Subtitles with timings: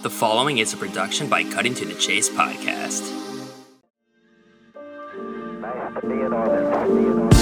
[0.00, 3.02] The following is a production by Cutting to the Chase podcast.
[5.60, 6.70] Nice to be in orbit.
[6.86, 7.34] Be in orbit.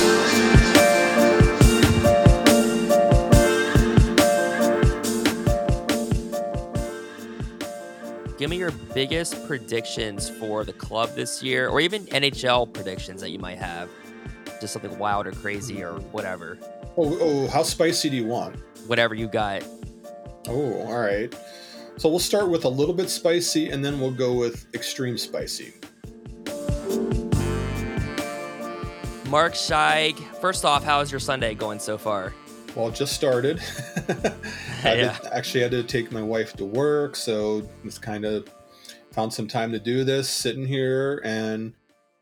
[8.38, 13.28] Give me your biggest predictions for the club this year, or even NHL predictions that
[13.32, 13.90] you might have.
[14.62, 16.56] Just something wild or crazy or whatever.
[16.96, 18.56] Oh, oh, how spicy do you want?
[18.86, 19.62] Whatever you got.
[20.48, 21.34] Oh, all right.
[21.98, 25.72] So we'll start with a little bit spicy and then we'll go with extreme spicy.
[29.30, 32.32] Mark Scheig, first off, how is your Sunday going so far?
[32.74, 33.60] Well, just started.
[34.08, 34.34] I
[34.84, 35.18] Yeah.
[35.18, 38.48] did, actually had to take my wife to work, so it's kind of
[39.12, 41.72] found some time to do this, sitting here and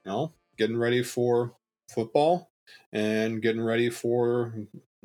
[0.07, 1.53] you know, getting ready for
[1.93, 2.51] football
[2.93, 4.55] and getting ready for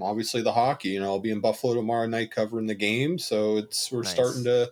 [0.01, 0.89] obviously the hockey.
[0.89, 4.11] You know, I'll be in Buffalo tomorrow night covering the game, so it's we're Nice.
[4.11, 4.71] starting to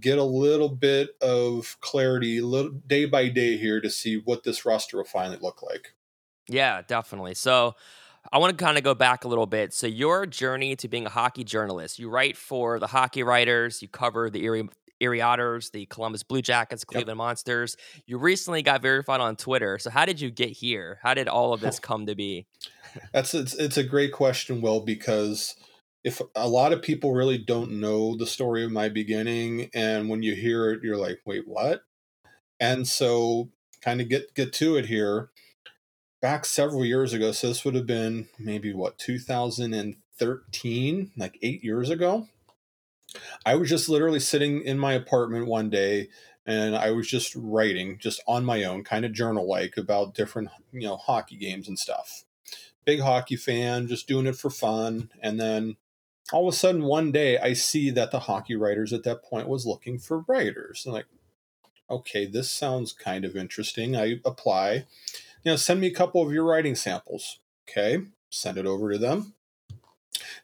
[0.00, 4.64] get a little bit of clarity, little day by day here to see what this
[4.66, 5.94] roster will finally look like.
[6.48, 7.34] Yeah, definitely.
[7.34, 7.74] So
[8.32, 9.72] I want to kind of go back a little bit.
[9.72, 13.88] So your journey to being a hockey journalist, you write for the hockey writers, you
[13.88, 14.68] cover the Erie
[15.00, 17.76] Erie Otters, the Columbus Blue Jackets, Cleveland Monsters.
[18.06, 19.78] You recently got verified on Twitter.
[19.78, 20.98] So how did you get here?
[21.02, 22.46] How did all of this come to be?
[23.12, 25.56] That's it's, it's a great question, Will, because
[26.04, 30.22] if a lot of people really don't know the story of my beginning, and when
[30.22, 31.82] you hear it, you're like, "Wait, what?"
[32.60, 33.50] And so,
[33.82, 35.30] kind of get get to it here.
[36.20, 41.90] Back several years ago, so this would have been maybe what 2013, like eight years
[41.90, 42.26] ago.
[43.44, 46.08] I was just literally sitting in my apartment one day,
[46.46, 50.50] and I was just writing, just on my own, kind of journal like about different,
[50.72, 52.24] you know, hockey games and stuff
[52.88, 55.10] big hockey fan, just doing it for fun.
[55.20, 55.76] And then
[56.32, 59.46] all of a sudden, one day, I see that the hockey writers at that point
[59.46, 60.86] was looking for writers.
[60.86, 61.04] And like,
[61.90, 63.94] okay, this sounds kind of interesting.
[63.94, 64.86] I apply.
[65.42, 67.40] You know, send me a couple of your writing samples.
[67.68, 69.34] Okay, send it over to them.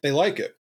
[0.02, 0.54] They like it.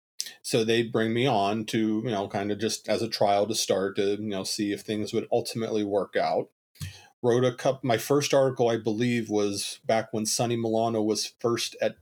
[0.43, 3.55] So they bring me on to, you know, kind of just as a trial to
[3.55, 6.49] start to, you know, see if things would ultimately work out
[7.23, 7.83] wrote a cup.
[7.83, 11.95] My first article, I believe, was back when Sonny Milano was first at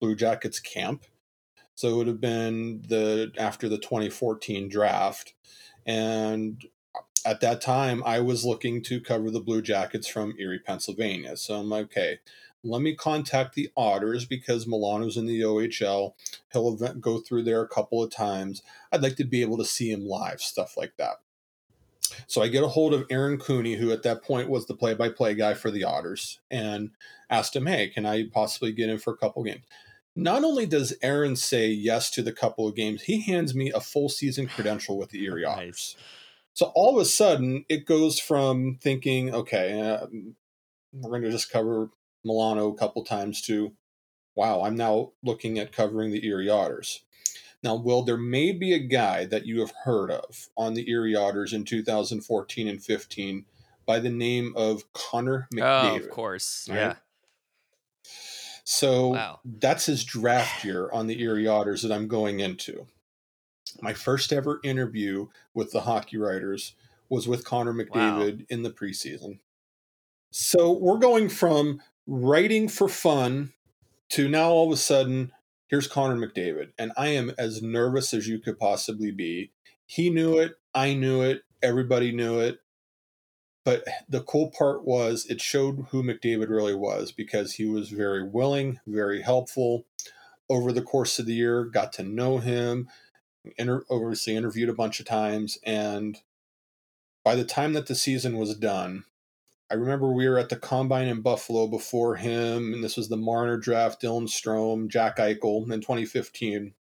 [0.00, 1.04] Blue Jackets camp.
[1.74, 5.34] So it would have been the after the 2014 draft,
[5.84, 6.64] and
[7.26, 11.36] at that time, I was looking to cover the Blue Jackets from Erie, Pennsylvania.
[11.36, 12.18] So I'm like, okay.
[12.68, 16.14] Let me contact the Otters because Milano's in the OHL.
[16.52, 18.62] He'll event, go through there a couple of times.
[18.92, 21.16] I'd like to be able to see him live, stuff like that.
[22.26, 25.34] So I get a hold of Aaron Cooney, who at that point was the play-by-play
[25.34, 26.90] guy for the Otters, and
[27.28, 29.64] asked him, "Hey, can I possibly get in for a couple games?"
[30.16, 33.80] Not only does Aaron say yes to the couple of games, he hands me a
[33.80, 35.96] full season credential with the Erie Otters.
[35.96, 36.04] Nice.
[36.54, 40.06] So all of a sudden, it goes from thinking, okay, uh,
[40.92, 41.90] we're going to just cover
[42.28, 43.72] Milano a couple times to,
[44.36, 47.00] wow, I'm now looking at covering the Erie Otters.
[47.62, 51.16] Now, Will, there may be a guy that you have heard of on the Erie
[51.16, 53.44] Otters in 2014 and 15
[53.84, 56.04] by the name of Connor Oh, McDavid.
[56.04, 56.68] of course.
[56.70, 56.76] right?
[56.76, 56.94] Yeah.
[58.64, 59.40] So Wow.
[59.44, 62.86] that's his draft year on the Erie Otters that I'm going into.
[63.80, 66.74] My first ever interview with the hockey writers
[67.08, 69.40] was with Connor McDavid in the preseason.
[70.30, 73.52] So we're going from writing for fun
[74.08, 75.30] to now all of a sudden,
[75.68, 76.70] here's Connor McDavid.
[76.78, 79.52] And I am as nervous as you could possibly be.
[79.84, 80.54] He knew it.
[80.74, 81.42] I knew it.
[81.62, 82.58] Everybody knew it.
[83.64, 88.26] But the cool part was it showed who McDavid really was because he was very
[88.26, 89.84] willing, very helpful.
[90.48, 92.88] Over the course of the year, got to know him,
[93.58, 95.58] inter- obviously interviewed a bunch of times.
[95.64, 96.16] And
[97.22, 99.04] by the time that the season was done,
[99.70, 103.18] I remember we were at the combine in Buffalo before him, and this was the
[103.18, 106.72] Marner draft, Dylan Strome, Jack Eichel in 2015.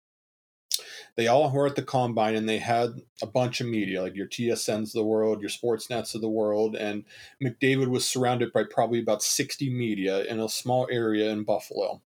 [1.17, 4.29] They all were at the combine and they had a bunch of media, like your
[4.29, 7.05] TSNs of the world, your Sportsnets of the world, and
[7.43, 12.03] McDavid was surrounded by probably about 60 media in a small area in Buffalo.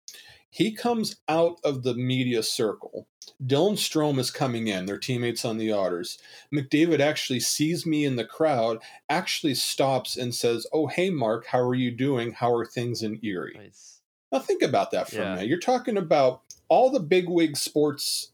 [0.57, 3.07] He comes out of the media circle.
[3.45, 6.17] Dylan Strome is coming in, their teammates on the Otters.
[6.51, 8.79] McDavid actually sees me in the crowd,
[9.11, 12.33] actually stops and says, Oh, hey, Mark, how are you doing?
[12.33, 13.53] How are things in Erie?
[13.55, 14.01] Nice.
[14.33, 15.33] Now, think about that for Yeah.
[15.33, 15.49] a minute.
[15.49, 18.33] You're talking about all the bigwig sports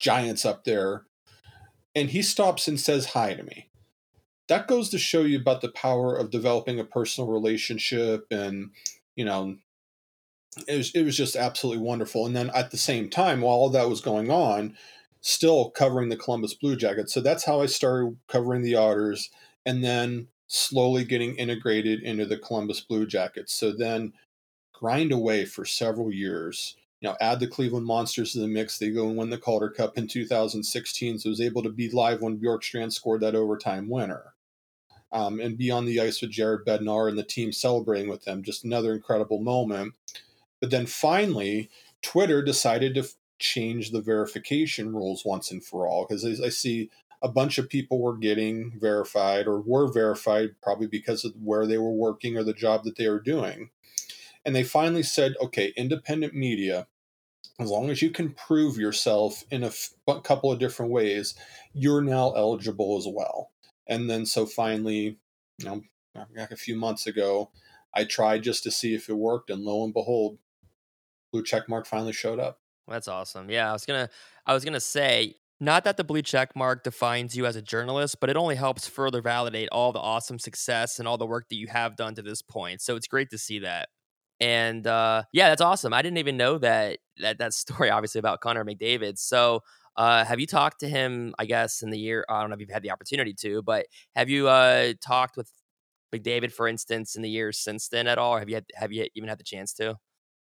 [0.00, 1.04] giants up there,
[1.94, 3.70] and he stops and says hi to me.
[4.48, 8.72] That goes to show you about the power of developing a personal relationship, and
[9.14, 9.58] you know,
[10.66, 12.26] it was it was just absolutely wonderful.
[12.26, 14.76] And then at the same time, while all that was going on,
[15.20, 17.12] still covering the Columbus Blue Jackets.
[17.12, 19.30] So that's how I started covering the Otters
[19.64, 23.52] and then slowly getting integrated into the Columbus Blue Jackets.
[23.52, 24.12] So then
[24.72, 26.76] grind away for several years.
[27.00, 28.78] You know, add the Cleveland Monsters to the mix.
[28.78, 31.18] They go and win the Calder Cup in 2016.
[31.18, 34.32] So I was able to be live when Bjorkstrand scored that overtime winner.
[35.12, 38.42] Um, and be on the ice with Jared Bednar and the team celebrating with them.
[38.42, 39.94] Just another incredible moment.
[40.66, 41.70] But then finally,
[42.02, 43.06] Twitter decided to
[43.38, 46.90] change the verification rules once and for all because I, I see
[47.22, 51.78] a bunch of people were getting verified or were verified probably because of where they
[51.78, 53.70] were working or the job that they were doing.
[54.44, 56.88] And they finally said, okay, independent media,
[57.60, 59.92] as long as you can prove yourself in a f-
[60.24, 61.36] couple of different ways,
[61.74, 63.52] you're now eligible as well.
[63.86, 65.20] And then so finally,
[65.58, 65.82] you know,
[66.36, 67.52] a few months ago,
[67.94, 70.38] I tried just to see if it worked, and lo and behold,
[71.32, 72.60] blue check mark finally showed up.
[72.88, 73.50] That's awesome.
[73.50, 74.08] Yeah, I was gonna
[74.46, 78.18] I was gonna say not that the blue check mark defines you as a journalist,
[78.20, 81.56] but it only helps further validate all the awesome success and all the work that
[81.56, 82.82] you have done to this point.
[82.82, 83.88] So it's great to see that.
[84.38, 85.94] And uh, yeah, that's awesome.
[85.94, 89.18] I didn't even know that that that story obviously about Connor McDavid.
[89.18, 89.60] So
[89.96, 91.34] uh, have you talked to him?
[91.38, 93.86] I guess in the year I don't know if you've had the opportunity to, but
[94.14, 95.50] have you uh, talked with
[96.14, 98.38] McDavid, for instance, in the years since then at all?
[98.38, 99.96] Have you had, have you even had the chance to?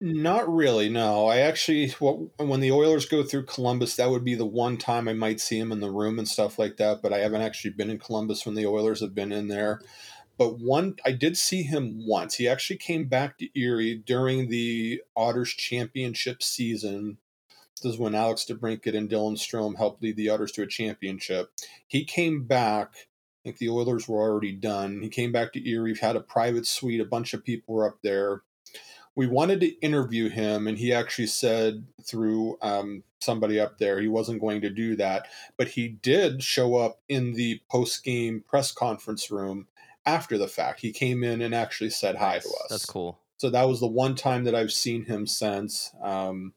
[0.01, 0.87] Not really.
[0.87, 5.09] No, I actually when the Oilers go through Columbus, that would be the one time
[5.09, 7.01] I might see him in the room and stuff like that.
[7.01, 9.81] But I haven't actually been in Columbus when the Oilers have been in there.
[10.37, 12.35] But one, I did see him once.
[12.35, 17.17] He actually came back to Erie during the Otters championship season.
[17.83, 21.51] This is when Alex DeBrincat and Dylan Strome helped lead the Otters to a championship.
[21.85, 22.93] He came back.
[22.93, 25.01] I think the Oilers were already done.
[25.01, 27.01] He came back to Erie, had a private suite.
[27.01, 28.43] A bunch of people were up there
[29.15, 34.07] we wanted to interview him, and he actually said through um, somebody up there he
[34.07, 35.27] wasn't going to do that,
[35.57, 39.67] but he did show up in the post game press conference room
[40.05, 40.79] after the fact.
[40.79, 42.67] He came in and actually said hi to us.
[42.69, 43.19] That's cool.
[43.37, 45.93] So that was the one time that I've seen him since.
[46.01, 46.53] Um,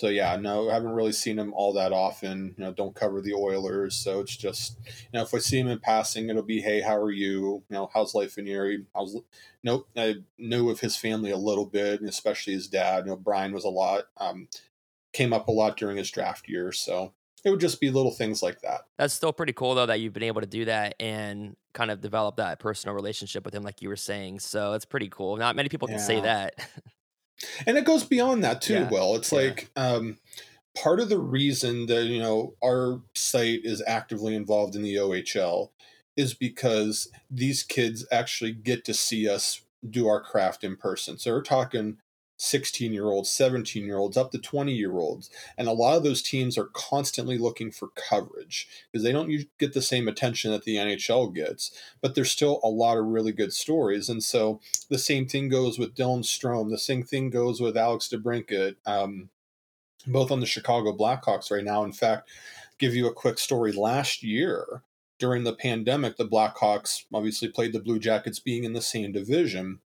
[0.00, 2.54] so yeah, no, I haven't really seen him all that often.
[2.56, 5.68] You know, don't cover the Oilers, so it's just you know if I see him
[5.68, 7.62] in passing, it'll be hey, how are you?
[7.68, 8.86] You know, how's life in Erie?
[8.96, 9.20] I was
[9.62, 13.04] nope, I knew of his family a little bit, especially his dad.
[13.04, 14.48] You know, Brian was a lot, um,
[15.12, 17.12] came up a lot during his draft year, so
[17.44, 18.86] it would just be little things like that.
[18.96, 22.00] That's still pretty cool though that you've been able to do that and kind of
[22.00, 24.40] develop that personal relationship with him, like you were saying.
[24.40, 25.36] So it's pretty cool.
[25.36, 26.04] Not many people can yeah.
[26.04, 26.54] say that.
[27.66, 28.88] and it goes beyond that too yeah.
[28.90, 29.38] well it's yeah.
[29.38, 30.18] like um,
[30.76, 35.70] part of the reason that you know our site is actively involved in the ohl
[36.16, 41.32] is because these kids actually get to see us do our craft in person so
[41.32, 41.96] we're talking
[42.40, 45.28] 16 year olds, 17 year olds, up to 20 year olds.
[45.58, 49.74] And a lot of those teams are constantly looking for coverage because they don't get
[49.74, 51.70] the same attention that the NHL gets,
[52.00, 54.08] but there's still a lot of really good stories.
[54.08, 54.58] And so
[54.88, 59.28] the same thing goes with Dylan Strome, the same thing goes with Alex DeBrincat, um,
[60.06, 61.84] both on the Chicago Blackhawks right now.
[61.84, 62.30] In fact,
[62.78, 64.82] give you a quick story last year
[65.18, 69.80] during the pandemic, the Blackhawks obviously played the Blue Jackets being in the same division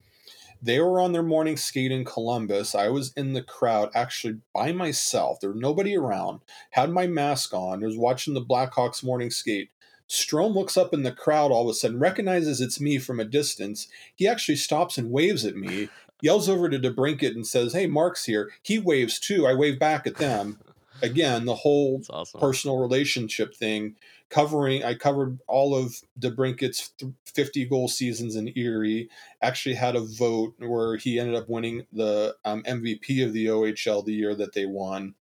[0.62, 2.76] they were on their morning skate in Columbus.
[2.76, 5.40] I was in the crowd, actually by myself.
[5.40, 6.42] There was nobody around.
[6.72, 7.84] Had my mask on.
[7.84, 9.72] I was watching the Blackhawks morning skate.
[10.08, 13.26] Strome looks up in the crowd all of a sudden, recognizes it's me from a
[13.26, 13.88] distance.
[14.14, 15.90] He actually stops and waves at me,
[16.22, 18.52] yells over to DeBrincat and says, Hey, Mark's here.
[18.62, 19.48] He waves too.
[19.48, 20.60] I wave back at them.
[21.02, 22.40] Again, the whole awesome.
[22.40, 23.96] personal relationship thing
[24.32, 26.94] covering I covered all of DeBrincat's
[27.26, 29.10] 50 goal seasons in Erie.
[29.42, 34.04] Actually had a vote where he ended up winning the um, MVP of the OHL
[34.04, 35.16] the year that they won.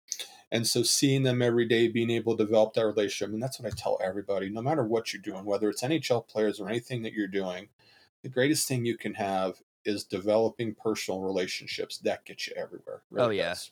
[0.53, 3.73] And so seeing them every day, being able to develop that relationship, and that's what
[3.73, 7.13] I tell everybody, no matter what you're doing, whether it's NHL players or anything that
[7.13, 7.69] you're doing,
[8.23, 11.99] the greatest thing you can have is developing personal relationships.
[11.99, 13.03] That gets you everywhere.
[13.11, 13.51] Really oh yeah.
[13.51, 13.71] Does.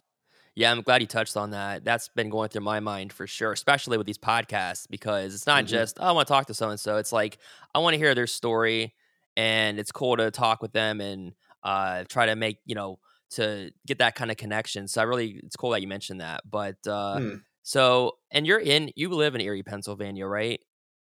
[0.59, 1.85] Yeah, I'm glad you touched on that.
[1.85, 5.67] That's been going through my mind for sure, especially with these podcasts, because it's not
[5.67, 5.71] mm-hmm.
[5.71, 6.97] just, oh, I want to talk to so and so.
[6.97, 7.39] It's like,
[7.77, 8.93] I want to hear their story,
[9.37, 12.99] and it's cool to talk with them and uh, try to make, you know,
[13.35, 14.89] to get that kind of connection.
[14.89, 16.41] So I really, it's cool that you mentioned that.
[16.45, 17.43] But uh, mm.
[17.63, 20.61] so, and you're in, you live in Erie, Pennsylvania, right?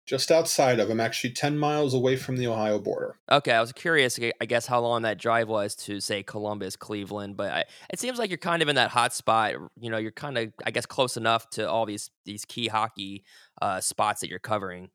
[0.09, 0.89] Just outside of.
[0.89, 3.19] I'm actually 10 miles away from the Ohio border.
[3.31, 7.37] Okay, I was curious, I guess, how long that drive was to say Columbus, Cleveland,
[7.37, 9.53] but I, it seems like you're kind of in that hot spot.
[9.79, 13.23] You know, you're kind of, I guess, close enough to all these these key hockey
[13.61, 14.89] uh, spots that you're covering.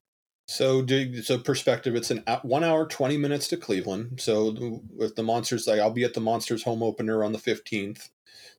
[0.47, 4.21] So, do, so perspective, it's an one hour, 20 minutes to Cleveland.
[4.21, 8.11] So, with the Monsters, like I'll be at the Monsters home opener on the 15th.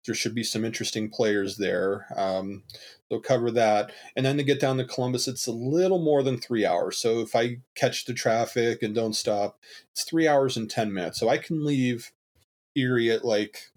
[0.05, 2.07] There should be some interesting players there.
[2.15, 2.63] Um,
[3.09, 3.91] they'll cover that.
[4.15, 6.97] And then to get down to Columbus, it's a little more than three hours.
[6.97, 9.59] So, if I catch the traffic and don't stop,
[9.91, 11.19] it's three hours and 10 minutes.
[11.19, 12.11] So, I can leave
[12.75, 13.71] Erie at like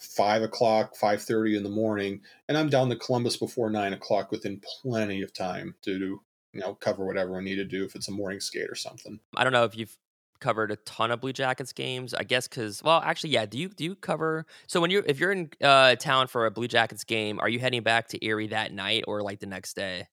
[0.00, 4.30] five o'clock, five thirty in the morning, and I'm down to Columbus before nine o'clock
[4.30, 6.22] within plenty of time to do,
[6.52, 9.20] you know, cover whatever we need to do if it's a morning skate or something.
[9.36, 9.96] I don't know if you've
[10.40, 12.14] covered a ton of Blue Jackets games.
[12.14, 13.46] I guess because well, actually, yeah.
[13.46, 14.46] Do you do you cover?
[14.66, 17.58] So when you if you're in uh, town for a Blue Jackets game, are you
[17.58, 20.08] heading back to Erie that night or like the next day?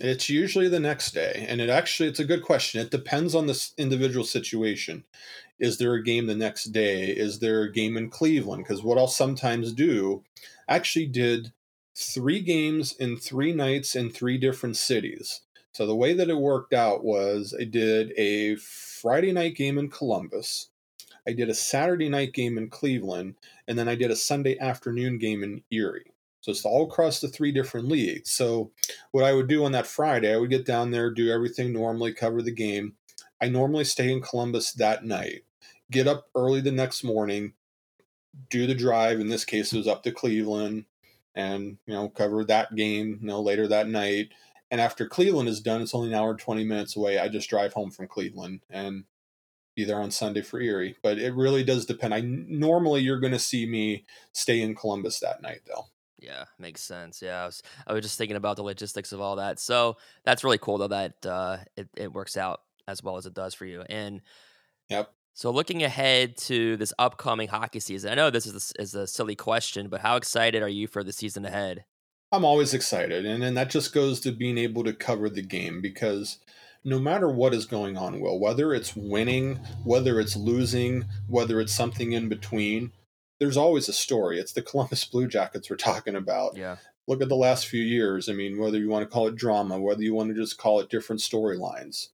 [0.00, 2.80] It's usually the next day, and it actually it's a good question.
[2.80, 5.04] It depends on this individual situation.
[5.58, 7.06] Is there a game the next day?
[7.06, 8.64] Is there a game in Cleveland?
[8.64, 10.22] Because what I'll sometimes do,
[10.68, 11.52] I actually did
[11.96, 15.40] three games in three nights in three different cities.
[15.78, 19.88] So the way that it worked out was I did a Friday night game in
[19.88, 20.70] Columbus,
[21.24, 23.36] I did a Saturday night game in Cleveland,
[23.68, 26.12] and then I did a Sunday afternoon game in Erie.
[26.40, 28.32] So it's all across the three different leagues.
[28.32, 28.72] So
[29.12, 32.12] what I would do on that Friday, I would get down there, do everything normally,
[32.12, 32.94] cover the game.
[33.40, 35.44] I normally stay in Columbus that night,
[35.92, 37.52] get up early the next morning,
[38.50, 39.20] do the drive.
[39.20, 40.86] In this case, it was up to Cleveland,
[41.36, 43.18] and you know cover that game.
[43.20, 44.30] You know later that night,
[44.70, 47.18] and after Cleveland is done, it's only an hour and twenty minutes away.
[47.18, 49.04] I just drive home from Cleveland and
[49.76, 50.96] be there on Sunday for Erie.
[51.02, 52.14] But it really does depend.
[52.14, 55.86] I normally you're going to see me stay in Columbus that night though.
[56.20, 57.22] Yeah, makes sense.
[57.22, 59.60] Yeah, I was, I was just thinking about the logistics of all that.
[59.60, 63.34] So that's really cool though that uh, it it works out as well as it
[63.34, 63.82] does for you.
[63.82, 64.22] And
[64.88, 65.14] Yep.
[65.34, 69.06] so looking ahead to this upcoming hockey season, I know this is a, is a
[69.06, 71.84] silly question, but how excited are you for the season ahead?
[72.30, 75.80] I'm always excited, and then that just goes to being able to cover the game
[75.80, 76.38] because
[76.84, 81.72] no matter what is going on, Will, whether it's winning, whether it's losing, whether it's
[81.72, 82.92] something in between,
[83.40, 84.38] there's always a story.
[84.38, 86.56] It's the Columbus Blue Jackets we're talking about.
[86.56, 86.76] Yeah,
[87.08, 88.28] Look at the last few years.
[88.28, 90.78] I mean, whether you want to call it drama, whether you want to just call
[90.78, 92.08] it different storylines,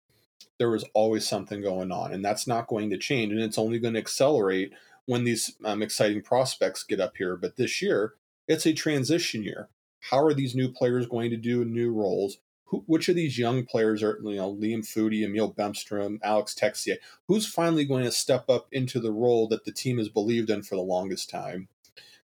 [0.59, 3.80] there was always something going on, and that's not going to change, and it's only
[3.80, 4.73] going to accelerate
[5.06, 7.37] when these um, exciting prospects get up here.
[7.37, 8.14] But this year,
[8.47, 9.68] it's a transition year.
[10.11, 12.38] How are these new players going to do in new roles?
[12.66, 16.96] Who, which of these young players are, you know, Liam Foudy, Emil Bemstrom, Alex Texier?
[17.28, 20.62] Who's finally going to step up into the role that the team has believed in
[20.62, 21.68] for the longest time?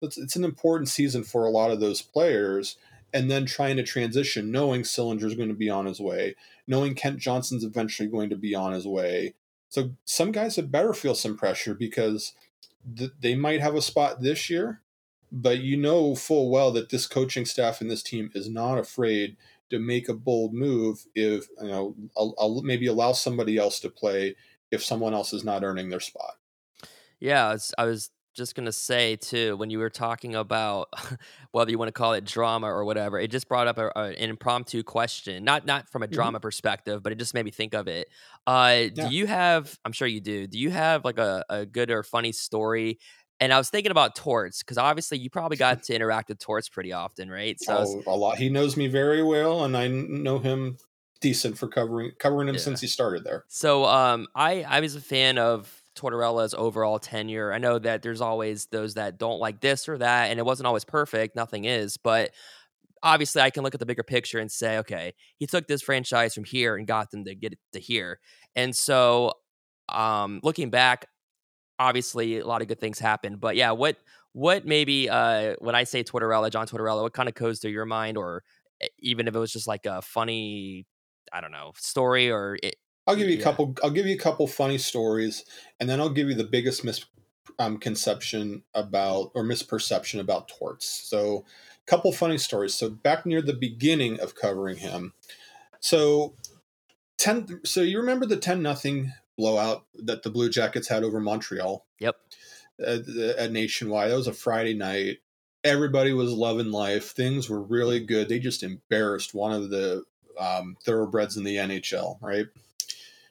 [0.02, 2.76] It's, it's an important season for a lot of those players.
[3.14, 6.34] And then trying to transition, knowing Sillinger's going to be on his way,
[6.66, 9.34] knowing Kent Johnson's eventually going to be on his way.
[9.68, 12.32] So some guys had better feel some pressure because
[12.96, 14.82] th- they might have a spot this year,
[15.32, 19.36] but you know full well that this coaching staff and this team is not afraid
[19.70, 23.90] to make a bold move if you know I'll, I'll maybe allow somebody else to
[23.90, 24.36] play
[24.70, 26.34] if someone else is not earning their spot.
[27.20, 27.48] yeah.
[27.48, 30.88] I was, I was just gonna say too when you were talking about
[31.52, 34.08] whether you want to call it drama or whatever, it just brought up a, a-
[34.22, 35.42] an impromptu question.
[35.42, 36.12] Not not from a Mhm.
[36.12, 38.08] drama perspective, but it just made me think of it.
[38.46, 39.08] Uh, Yeah.
[39.08, 39.78] Do you have?
[39.86, 40.46] I'm sure you do.
[40.46, 42.98] Do you have like a, a good or funny story?
[43.40, 46.68] And I was thinking about Torts because obviously you probably got to interact with Torts
[46.68, 47.60] pretty often, right?
[47.60, 48.38] So was- oh, a lot.
[48.38, 50.78] He knows me very well, and I know him
[51.20, 52.60] decent for covering covering him Yeah.
[52.60, 53.44] since he started there.
[53.48, 57.52] So um, I I was a fan of Tortorella's overall tenure.
[57.52, 60.66] I know that there's always those that don't like this or that, and it wasn't
[60.66, 61.34] always perfect.
[61.34, 62.32] Nothing is, but
[63.02, 66.34] obviously I can look at the bigger picture and say, okay, he took this franchise
[66.34, 68.18] from here and got them to get it to here.
[68.54, 69.32] And so,
[69.88, 71.06] um, looking back,
[71.78, 73.40] obviously a lot of good things happened.
[73.40, 73.98] But yeah, what
[74.32, 77.86] what maybe uh, when I say Tortorella, John Tortorella, what kind of goes through your
[77.86, 78.44] mind, or
[78.98, 80.86] even if it was just like a funny,
[81.32, 83.44] I don't know, story or it, I'll give you a Yeah.
[83.44, 83.74] couple.
[83.82, 85.44] I'll give you a couple funny stories,
[85.78, 90.86] and then I'll give you the biggest misconception about or misperception about torts.
[91.08, 91.44] So,
[91.82, 92.74] a couple funny stories.
[92.74, 95.14] So, back near the beginning of covering him,
[95.80, 96.34] so
[97.18, 97.60] ten.
[97.64, 102.16] So you remember the ten nothing blowout that the Blue Jackets had over Montreal Yep.
[102.86, 104.10] at, at Nationwide.
[104.10, 105.18] That was a Friday night.
[105.64, 107.10] Everybody was loving life.
[107.10, 108.28] Things were really good.
[108.28, 110.04] They just embarrassed one of the
[110.38, 112.46] um, thoroughbreds in the NHL, right?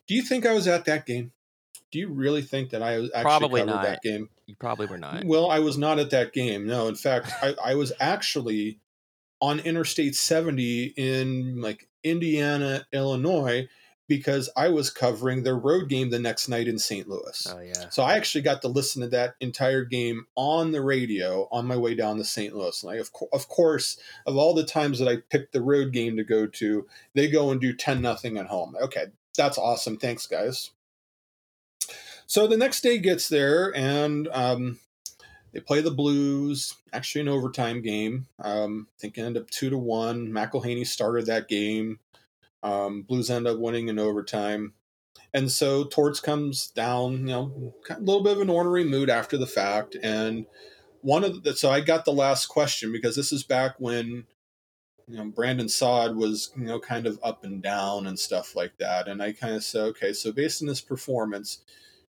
[0.07, 1.31] Do you think I was at that game?
[1.91, 3.83] Do you really think that I actually Probably covered not.
[3.83, 4.29] that game?
[4.47, 5.23] You probably were not.
[5.23, 6.67] Well, I was not at that game.
[6.67, 8.79] No, in fact, I, I was actually
[9.41, 13.67] on Interstate 70 in like Indiana, Illinois,
[14.07, 17.07] because I was covering their road game the next night in St.
[17.07, 17.47] Louis.
[17.49, 17.89] Oh yeah.
[17.89, 21.77] So I actually got to listen to that entire game on the radio on my
[21.77, 22.55] way down to St.
[22.55, 22.83] Louis.
[22.83, 25.91] And I, of, co- of course, of all the times that I picked the road
[25.91, 28.75] game to go to, they go and do 10 nothing at home.
[28.81, 29.97] Okay, that's awesome.
[29.97, 30.71] Thanks, guys.
[32.27, 34.79] So the next day gets there and um,
[35.53, 38.27] they play the Blues, actually an overtime game.
[38.39, 40.27] Um, I think it ended up two to one.
[40.27, 41.99] McElhinney started that game.
[42.65, 44.73] Um, Blues end up winning in overtime.
[45.33, 49.37] And so Torts comes down, you know, a little bit of an ornery mood after
[49.37, 49.95] the fact.
[50.01, 50.47] And
[51.01, 54.25] one of the, so I got the last question because this is back when,
[55.07, 58.77] you know, Brandon Saad was, you know, kind of up and down and stuff like
[58.79, 59.07] that.
[59.07, 61.59] And I kind of said, okay, so based on this performance,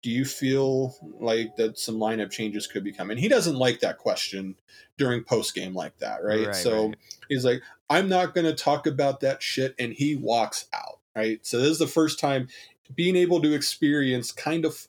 [0.03, 3.19] do you feel like that some lineup changes could be coming?
[3.19, 4.57] He doesn't like that question
[4.97, 6.47] during post game like that, right?
[6.47, 6.97] Right, so right.
[7.29, 9.75] he's like, I'm not going to talk about that shit.
[9.79, 11.45] And he walks out, right?
[11.45, 12.49] So this is the first time
[12.95, 14.87] being able to experience kind of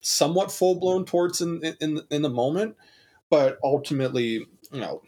[0.00, 2.76] somewhat full blown torts in, in, in the moment,
[3.30, 5.02] but ultimately, you know,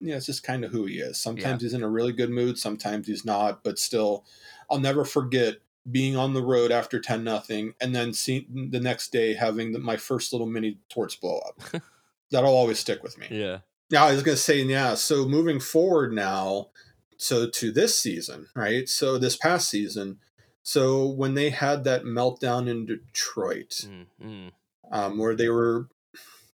[0.00, 1.18] yeah, it's just kind of who he is.
[1.18, 4.24] Sometimes he's in a really good mood, sometimes he's not, but still,
[4.70, 5.56] I'll never forget
[5.90, 9.78] being on the road after 10 nothing and then seeing the next day having the,
[9.78, 11.82] my first little mini torts blow up.
[12.30, 13.26] That'll always stick with me.
[13.30, 13.58] Yeah.
[13.88, 14.94] Yeah, I was going to say, yeah.
[14.94, 16.68] So moving forward now,
[17.16, 18.88] so to this season, right?
[18.88, 20.18] So this past season,
[20.62, 24.50] so when they had that meltdown in Detroit, Mm, mm.
[24.92, 25.88] um, where they were,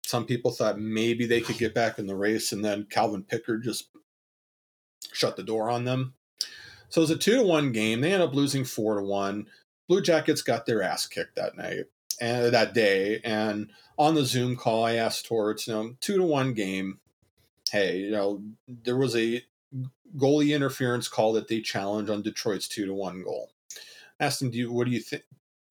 [0.03, 3.65] some people thought maybe they could get back in the race, and then Calvin Pickard
[3.65, 3.89] just
[5.13, 6.15] shut the door on them.
[6.89, 8.01] So it was a two to one game.
[8.01, 9.47] They end up losing four to one.
[9.89, 11.85] Blue Jackets got their ass kicked that night
[12.21, 13.21] and that day.
[13.25, 16.99] And on the Zoom call, I asked Torts, you know, two to one game.
[17.71, 19.43] Hey, you know, there was a
[20.17, 23.51] goalie interference call that they challenged on Detroit's two to one goal.
[24.21, 25.25] I asked him, "Do you what do you think?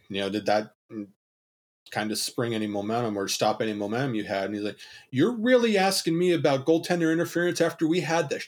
[0.10, 0.74] You know, did that
[1.92, 4.78] kind of spring any momentum or stop any momentum you had?" And he's like,
[5.10, 8.44] "You're really asking me about goaltender interference after we had the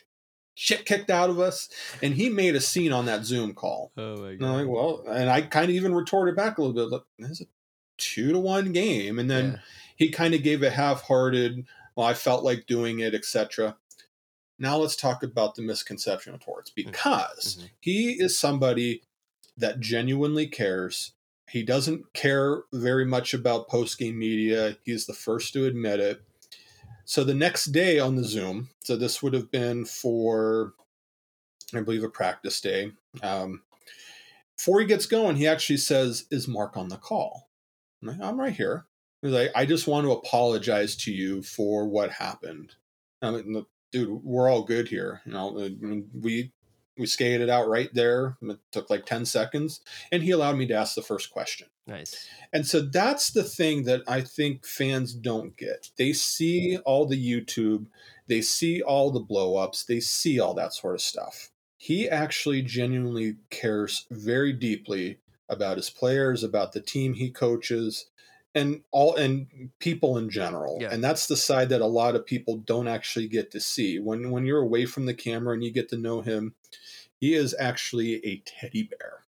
[0.60, 1.70] shit kicked out of us?"
[2.02, 3.92] And he made a scene on that Zoom call.
[3.96, 6.90] Oh my And like, well, and I kind of even retorted back a little bit.
[6.90, 7.46] Look, this is a
[7.98, 9.60] two to one game, and then Yeah.
[9.96, 11.66] he kind of gave a half-hearted.
[11.96, 13.78] Well, I felt like doing it, etc.
[14.60, 17.70] Now let's talk about the misconception of Torts because Mhm.
[17.80, 19.04] he is somebody
[19.56, 21.14] that genuinely cares.
[21.50, 24.78] He doesn't care very much about post-game media.
[24.84, 26.22] He's the first to admit it.
[27.08, 30.74] So the next day on the Zoom, so this would have been for,
[31.74, 32.91] I believe, a practice day.
[33.24, 33.63] Um,
[34.58, 37.48] before he gets going, he actually says, "Is Mark on the call?"
[38.02, 38.88] I'm, like, I'm right here.
[39.22, 42.76] He's like, "I just want to apologize to you for what happened."
[43.22, 45.22] I mean, look, dude, we're all good here.
[45.26, 46.52] You know, mean, we
[46.98, 48.38] we skated out right there.
[48.41, 49.80] It took like ten seconds,
[50.12, 51.70] and he allowed me to ask the first question.
[51.88, 52.28] Nice.
[52.52, 55.89] And so that's the thing that I think fans don't get.
[55.97, 57.88] They see all the YouTube,
[58.28, 61.50] they see all the blow ups, they see all that sort of stuff.
[61.78, 68.08] He actually genuinely cares very deeply about his players, about the team he coaches,
[68.54, 70.80] and all and people in general.
[70.82, 70.89] Yeah.
[70.91, 74.00] And that's the side that a lot of people don't actually get to see.
[74.00, 76.56] When when you're away from the camera and you get to know him,
[77.19, 79.23] he is actually a teddy bear.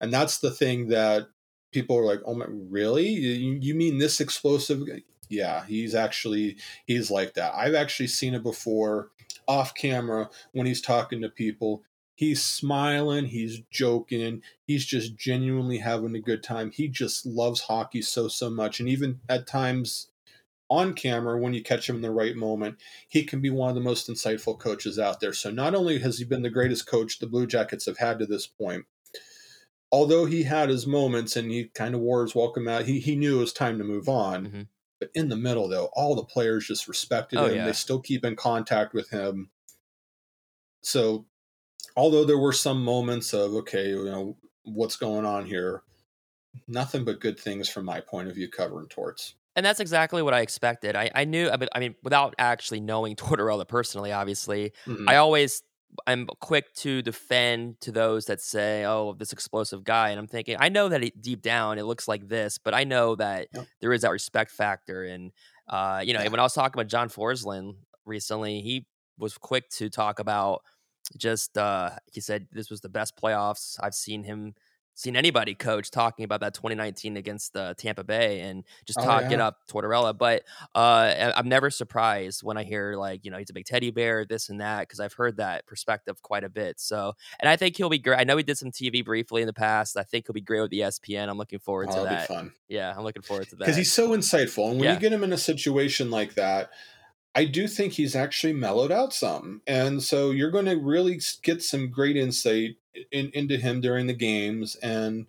[0.00, 1.28] And that's the thing that
[1.74, 3.08] people are like, "Oh my, really?
[3.08, 4.82] You, you mean this explosive?"
[5.28, 6.56] Yeah, he's actually
[6.86, 7.54] he's like that.
[7.54, 9.10] I've actually seen it before
[9.46, 11.82] off camera when he's talking to people.
[12.16, 16.70] He's smiling, he's joking, he's just genuinely having a good time.
[16.70, 20.08] He just loves hockey so so much, and even at times
[20.70, 23.74] on camera when you catch him in the right moment he can be one of
[23.74, 27.18] the most insightful coaches out there so not only has he been the greatest coach
[27.18, 28.86] the blue jackets have had to this point
[29.92, 33.16] although he had his moments and he kind of wore his welcome out, he, he
[33.16, 34.46] knew it was time to move on.
[34.46, 34.68] Mhm.
[35.00, 37.56] But in the middle, though, all the players just respected Oh, him.
[37.56, 37.66] yeah.
[37.66, 39.50] They still keep in contact with him.
[40.82, 41.26] So,
[41.96, 45.82] although there were some moments of, okay, you know, what's going on here,
[46.68, 49.34] nothing but good things from my point of view covering torts.
[49.56, 50.96] And that's exactly what I expected.
[50.96, 55.04] I, I knew, but I mean, without actually knowing Tortorella personally, obviously, Mhm.
[55.08, 55.62] I always
[56.06, 60.56] I'm quick to defend to those that say, "Oh, this explosive guy," and I'm thinking,
[60.58, 63.48] I know that it, deep down it looks like this, but I know that
[63.80, 65.04] there is that respect factor.
[65.04, 65.32] And
[65.68, 66.28] uh, you know, Yeah.
[66.28, 68.86] when I was talking about John Forsland recently, he
[69.18, 70.62] was quick to talk about
[71.16, 74.54] just uh, he said this was the best playoffs I've seen him
[74.94, 79.32] seen anybody coach talking about that 2019 against uh, Tampa Bay and just Oh, talking
[79.38, 79.48] yeah.
[79.48, 80.16] up Tortorella.
[80.16, 83.90] But uh, I'm never surprised when I hear like you know he's a big teddy
[83.90, 86.80] bear, this and that, because I've heard that perspective quite a bit.
[86.80, 88.18] So, and I think he'll be great.
[88.18, 89.96] I know he did some TV briefly in the past.
[89.96, 91.28] I think he'll be great with ESPN.
[91.28, 92.28] I'm looking forward Oh, to that.
[92.28, 92.52] fun.
[92.68, 93.58] Yeah, I'm looking forward to that.
[93.60, 94.70] because he's so insightful.
[94.70, 94.94] And when Yeah.
[94.94, 96.70] you get him in a situation like that,
[97.34, 101.62] I do think he's actually mellowed out some, and so you're going to really get
[101.62, 102.76] some great insight
[103.10, 104.76] in, into him during the games.
[104.76, 105.26] And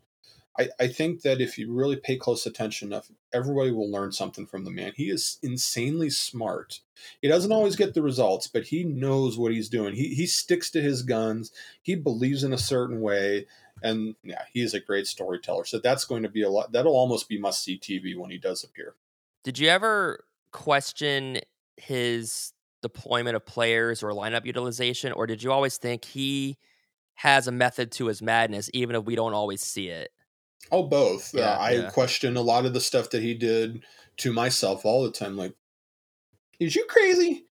[0.57, 4.45] I, I think that if you really pay close attention enough, everybody will learn something
[4.45, 4.93] from the man.
[4.95, 6.79] He is insanely smart.
[7.21, 9.95] He doesn't always get the results, but he knows what he's doing.
[9.95, 11.51] He he sticks to his guns.
[11.81, 13.47] He believes in a certain way.
[13.83, 15.65] And yeah, he is a great storyteller.
[15.65, 16.71] So that's going to be a lot.
[16.71, 18.95] That'll almost be must see TV when he does appear.
[19.43, 21.41] Did you ever question
[21.77, 26.57] his deployment of players or lineup utilization, or did you always think he
[27.15, 30.11] has a method to his madness, even if we don't always see it?
[30.71, 31.33] Oh, both.
[31.33, 31.91] Yeah, uh, I yeah.
[31.91, 33.83] question a lot of the stuff that he did
[34.17, 35.37] to myself all the time.
[35.37, 35.55] Like,
[36.59, 37.45] is you crazy?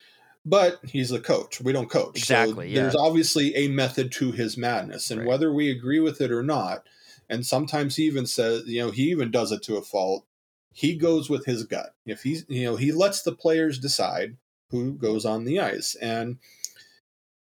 [0.46, 1.60] But he's the coach.
[1.60, 2.18] We don't coach.
[2.18, 3.00] Exactly, So there's yeah.
[3.00, 5.28] obviously a method to his madness, and Right.
[5.28, 6.86] whether we agree with it or not,
[7.30, 10.26] and sometimes he even says, you know, he even does it to a fault.
[10.74, 11.94] He goes with his gut.
[12.04, 14.36] If he's, you know, he lets the players decide
[14.70, 16.38] who goes on the ice, and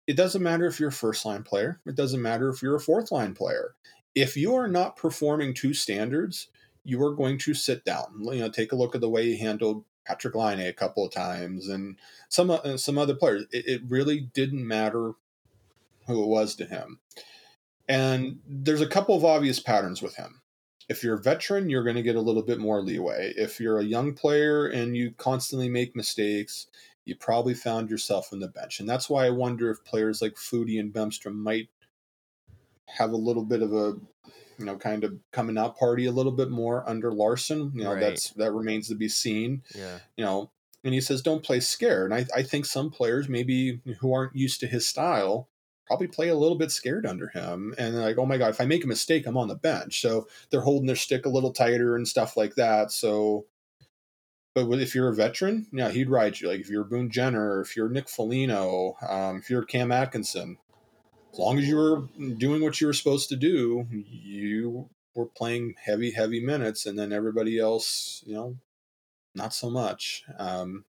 [0.06, 1.82] it doesn't matter if you're a first line player.
[1.86, 3.74] It doesn't matter if you're a fourth line player.
[4.14, 6.50] If you are not performing to standards,
[6.84, 8.22] you are going to sit down.
[8.22, 11.12] You know, take a look at the way he handled Patrick Laine a couple of
[11.12, 11.98] times and
[12.30, 13.46] some uh, some other players.
[13.52, 15.14] It, it really didn't matter
[16.06, 17.00] who it was to him.
[17.90, 20.42] And there's a couple of obvious patterns with him.
[20.88, 23.34] If you're a veteran, you're going to get a little bit more leeway.
[23.36, 26.68] If you're a young player and you constantly make mistakes,
[27.06, 28.80] you probably found yourself on the bench.
[28.80, 31.70] And that's why I wonder if players like Foudy and Bemstrom might
[32.88, 33.94] have a little bit of a
[34.58, 37.72] you know kind of coming out party a little bit more under Larsen.
[37.76, 38.00] You know, Right.
[38.00, 39.64] that's that remains to be seen.
[39.76, 40.00] Yeah.
[40.18, 40.52] You know,
[40.84, 42.12] and he says don't play scared.
[42.12, 45.50] And I, I think some players maybe who aren't used to his style
[45.88, 48.66] probably play a little bit scared under him and like, oh my god, if I
[48.66, 50.02] make a mistake, I'm on the bench.
[50.02, 52.92] So they're holding their stick a little tighter and stuff like that.
[52.92, 53.46] So
[54.56, 56.48] but if you're a veteran, yeah, he'd ride you.
[56.48, 60.58] Like if you're Boone Jenner, if you're Nick Foligno, um, if you're Cam Atkinson,
[61.34, 62.04] as long as you were
[62.38, 67.12] doing what you were supposed to do, you were playing heavy, heavy minutes, and then
[67.12, 68.56] everybody else, you know,
[69.36, 70.24] not so much.
[70.40, 70.86] Um,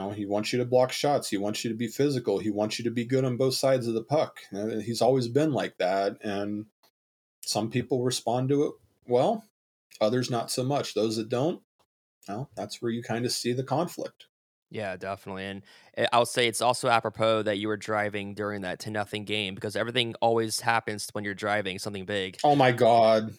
[0.00, 1.28] you know, he wants you to block shots.
[1.28, 2.38] He wants you to be physical.
[2.38, 4.38] He wants you to be good on both sides of the puck.
[4.50, 6.66] He's always been like that, and
[7.42, 8.72] some people respond to it
[9.06, 9.44] well,
[10.00, 10.94] others not so much.
[10.94, 11.60] Those that don't,
[12.28, 14.26] well, that's where you kind of see the conflict.
[14.70, 15.46] Yeah, definitely.
[15.46, 15.62] And
[15.98, 19.56] uh, I'll say it's also apropos that you were driving during that to nothing game
[19.56, 22.38] because everything always happens when you're driving something big.
[22.44, 23.34] Oh my god.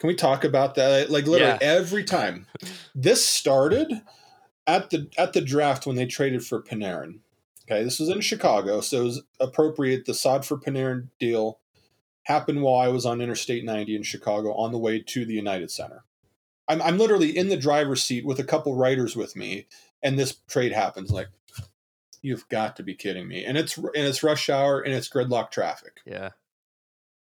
[0.00, 1.08] Can we talk about that?
[1.08, 1.58] Like literally Yeah.
[1.60, 2.46] every time.
[2.96, 3.92] This started
[4.66, 7.20] at the at the draft when they traded for Panarin.
[7.64, 10.04] Okay, this was in Chicago, so it was appropriate.
[10.04, 11.60] The Saad for Panarin deal
[12.24, 15.70] happened while I was on Interstate 90 in Chicago on the way to the United
[15.70, 16.04] Center.
[16.68, 19.66] I'm I'm literally in the driver's seat with a couple writers with me,
[20.02, 21.10] and this trade happens.
[21.10, 21.28] Like,
[22.20, 23.44] you've got to be kidding me!
[23.44, 26.30] And it's and it's rush hour and it's gridlock traffic Yeah.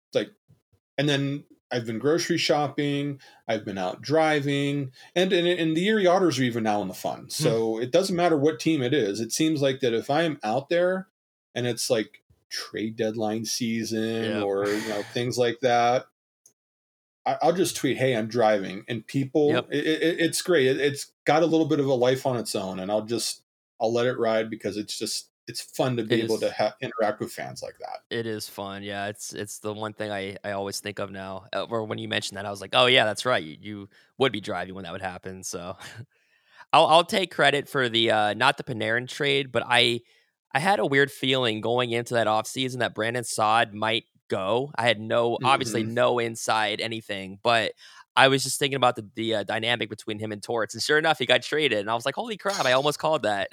[0.10, 0.32] It's like,
[0.98, 6.08] and then I've been grocery shopping, I've been out driving, and and, and the Erie
[6.08, 7.22] Otters are even now in the fun.
[7.24, 7.30] Hmm.
[7.30, 9.20] So it doesn't matter what team it is.
[9.20, 11.08] It seems like that if I am out there
[11.56, 14.42] and it's like trade deadline season Yeah.
[14.42, 16.06] or you know things like that,
[17.26, 19.68] I, I'll just tweet, "Hey, I'm driving," and people, Yep.
[19.72, 20.68] it, it, it's great.
[20.68, 23.44] It, it's got a little bit of a life on its own, and I'll just
[23.80, 26.42] I'll let it ride because it's just it's fun to be It able is.
[26.42, 28.00] to ha- interact with fans like that.
[28.10, 28.84] It is fun.
[28.84, 31.46] Yeah, it's it's the one thing I, I always think of now.
[31.54, 33.44] Uh, Or when you mentioned that, I was like, oh yeah, that's right.
[33.44, 35.44] You, you would be driving when that would happen.
[35.44, 35.78] So
[36.74, 40.02] I'll I'll take credit for the uh, not the Panarin trade, but I
[40.54, 44.72] I had a weird feeling going into that offseason that Brandon Saad might go.
[44.76, 45.92] I had no obviously Mhm.
[45.92, 47.74] no inside anything, but
[48.16, 50.98] I was just thinking about the the uh, dynamic between him and Torts, and sure
[50.98, 53.50] enough, he got traded, and I was like, holy crap, I almost called that.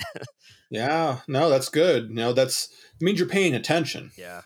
[0.70, 2.10] Yeah, no, that's good.
[2.10, 2.68] No, that's
[3.00, 4.10] it means you're paying attention.
[4.18, 4.42] Yeah.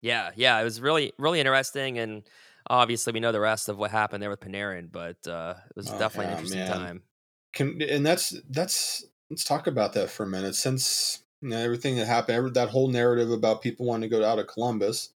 [0.00, 0.60] Yeah, yeah.
[0.60, 1.98] It was really, really interesting.
[1.98, 2.22] And
[2.70, 5.90] obviously we know the rest of what happened there with Panarin, but uh it was
[5.90, 6.70] Oh, definitely yeah, an interesting man.
[6.70, 7.02] time.
[7.52, 10.54] Can and that's that's let's talk about that for a minute.
[10.54, 14.24] Since you know, everything that happened, every, that whole narrative about people wanting to go
[14.24, 15.10] out of Columbus,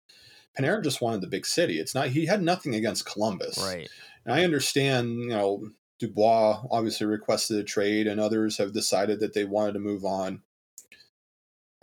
[0.57, 1.79] Panarin just wanted the big city.
[1.79, 3.59] It's not he had nothing against Columbus.
[3.59, 3.89] Right.
[4.25, 9.33] And I understand, you know, Dubois obviously requested a trade, and others have decided that
[9.33, 10.41] they wanted to move on.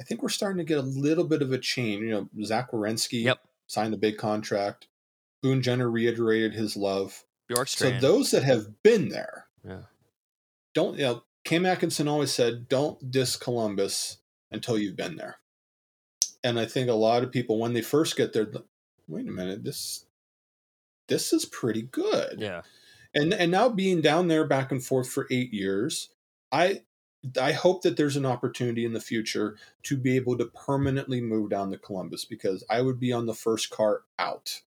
[0.00, 2.02] I think we're starting to get a little bit of a change.
[2.02, 3.40] You know, Zach Werenski Yep.
[3.66, 4.86] signed a big contract.
[5.42, 7.24] Boone Jenner reiterated his love.
[7.48, 7.76] Bjorkstrand.
[7.76, 9.84] So those that have been there, Yeah.
[10.74, 11.24] don't you know?
[11.44, 14.18] Cam Atkinson always said, "Don't diss Columbus
[14.50, 15.38] until you've been there."
[16.44, 18.52] And I think a lot of people, when they first get there,
[19.06, 20.04] wait a minute, this
[21.08, 22.36] this is pretty good.
[22.38, 22.62] yeah.
[23.14, 26.10] And and now being down there back and forth for eight years,
[26.52, 26.82] I
[27.40, 31.50] I hope that there's an opportunity in the future to be able to permanently move
[31.50, 34.60] down to Columbus because I would be on the first car out.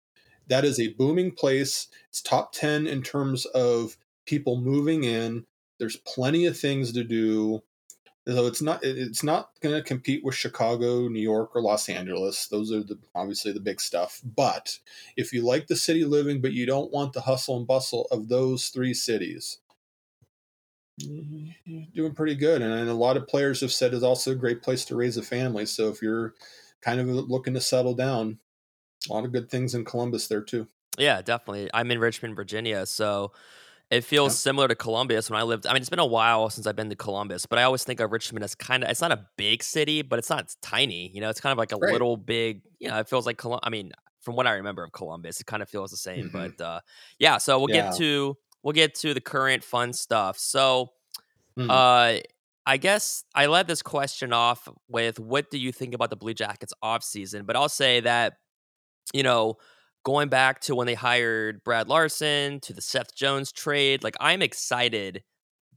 [0.48, 1.88] That is a booming place.
[2.10, 5.46] It's top 10 in terms of people moving in.
[5.80, 7.64] There's plenty of things to do.
[8.28, 12.48] So it's not it's not going to compete with Chicago, New York, or Los Angeles.
[12.48, 14.22] Those are the obviously the big stuff.
[14.24, 14.78] But
[15.18, 18.28] if you like the city living, but you don't want the hustle and bustle of
[18.28, 19.58] those three cities,
[21.00, 22.62] doing pretty good.
[22.62, 25.18] And, and a lot of players have said it's also a great place to raise
[25.18, 25.66] a family.
[25.66, 26.36] So if you're
[26.82, 28.38] kind of looking to settle down,
[29.10, 30.68] a lot of good things in Columbus there too.
[30.98, 31.70] Yeah, definitely.
[31.74, 33.32] I'm in Richmond, Virginia, so
[33.92, 34.38] it feels Yep.
[34.40, 35.68] similar to Columbus when I lived.
[35.68, 38.00] I mean, it's been a while since I've been to Columbus, but I always think
[38.00, 38.90] of Richmond as kind of.
[38.90, 41.10] It's not a big city, but it's not tiny.
[41.14, 41.92] You know, it's kind of like a Right.
[41.94, 42.64] little big.
[42.80, 45.46] You know, it feels like Colum- I mean, from what I remember of Columbus, it
[45.46, 46.30] kind of feels the same.
[46.30, 46.32] Mhm.
[46.58, 46.80] But uh,
[47.20, 47.90] yeah, so we'll Yeah.
[47.90, 50.38] get to we'll get to the current fun stuff.
[50.40, 50.94] So
[51.60, 51.70] Mhm.
[51.70, 52.22] uh,
[52.66, 56.34] I guess I led this question off with what do you think about the Blue
[56.36, 57.46] Jackets off season?
[57.46, 58.38] But I'll say that,
[59.14, 59.58] you know,
[60.04, 64.42] going back to when they hired Brad Larsen to the Seth Jones trade, like I'm
[64.42, 65.24] excited,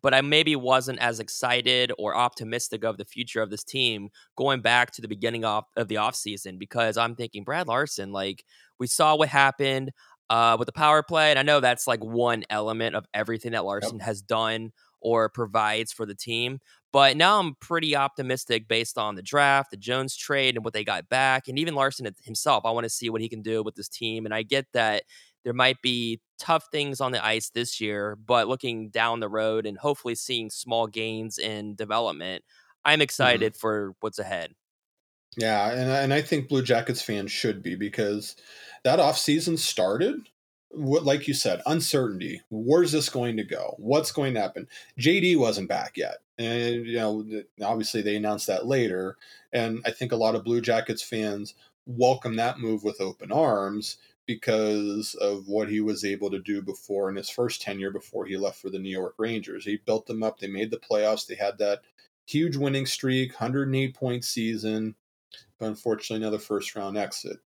[0.03, 4.61] but I maybe wasn't as excited or optimistic of the future of this team going
[4.61, 8.45] back to the beginning of, of the offseason because I'm thinking Brad Larsen, like
[8.79, 9.93] we saw what happened
[10.31, 11.31] uh, with the power play.
[11.31, 15.93] And I know that's like one element of everything that Larsen has done or provides
[15.93, 16.59] for the team.
[16.95, 20.85] But now I'm pretty optimistic based on the draft, the Jones trade, and what they
[20.85, 22.65] got back, and even Larsen himself.
[22.65, 24.25] I want to see what he can do with this team.
[24.25, 25.03] And I get that
[25.43, 29.67] there might be tough things on the ice this year, but looking down the road
[29.67, 32.45] and hopefully seeing small gains in development,
[32.85, 33.03] I'm mm-hmm.
[33.03, 34.53] excited for what's ahead.
[35.37, 38.37] Yeah, and I- and I think Blue Jackets fans should be because
[38.85, 40.29] that offseason started
[40.71, 42.41] what like you said, uncertainty.
[42.51, 43.75] Where's this going to go?
[43.79, 44.69] What's going to happen?
[44.99, 46.19] JD wasn't back yet.
[46.39, 47.25] And you know,
[47.63, 49.17] obviously they announced that later,
[49.53, 51.55] and I think a lot of Blue Jackets fans
[51.87, 57.11] welcome that move with open arms because of what he was able to do before
[57.11, 59.65] in his first tenure before he left for the New York Rangers.
[59.65, 61.83] He built them up, they made the playoffs, they had that
[62.27, 64.95] huge winning streak, 108 point season
[65.59, 67.39] but unfortunately another first round exit.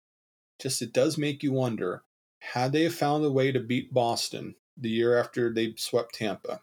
[0.59, 2.03] Just it does make you wonder
[2.41, 6.61] had they found a way to beat Boston the year after they swept Tampa,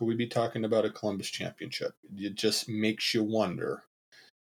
[0.00, 1.92] could we be talking about a Columbus championship?
[2.16, 3.84] It just makes you wonder.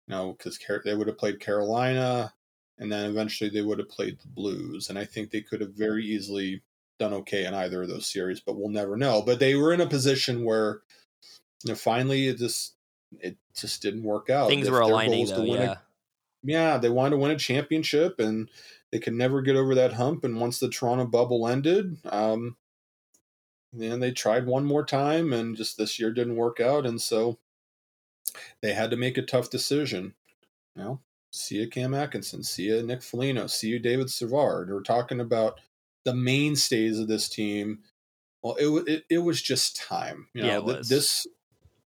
[0.06, 2.34] You know, because they would have played Carolina,
[2.78, 5.72] and then eventually they would have played the Blues, and I think they could have
[5.74, 6.64] very easily
[7.00, 9.22] done okay in either of those series, but we'll never know.
[9.22, 10.82] But they were in a position where,
[11.64, 12.76] you know, finally it just
[13.22, 14.50] it just didn't work out.
[14.50, 15.44] Things If were aligning, though.
[15.44, 15.78] win a- Yeah.
[16.44, 18.50] yeah, they wanted to win a championship and
[18.92, 20.26] they could never get over that hump.
[20.26, 22.58] And once the Toronto bubble ended, um,
[23.74, 26.86] then they tried one more time and just this year didn't work out.
[26.86, 27.38] And so
[28.62, 30.14] they had to make a tough decision.
[30.76, 31.00] You know,
[31.32, 34.70] see you, Cam Atkinson, see you, Nick Foligno, see you, David Savard.
[34.70, 35.60] We're talking about
[36.06, 37.80] the mainstays of this team.
[38.42, 40.28] Well, it, it, it was just time.
[40.34, 41.28] You know, Yeah, th- this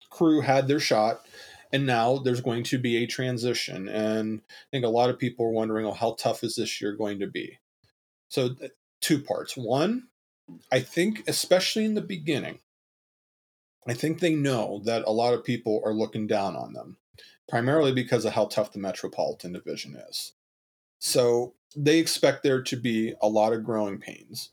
[0.09, 1.21] crew had their shot
[1.71, 5.45] and now there's going to be a transition and i think a lot of people
[5.45, 7.57] are wondering oh how tough is this year going to be
[8.27, 10.07] so th- two parts one
[10.71, 12.59] i think especially in the beginning
[13.87, 16.97] i think they know that a lot of people are looking down on them
[17.47, 20.33] primarily because of how tough the metropolitan division is
[20.99, 24.51] so they expect there to be a lot of growing pains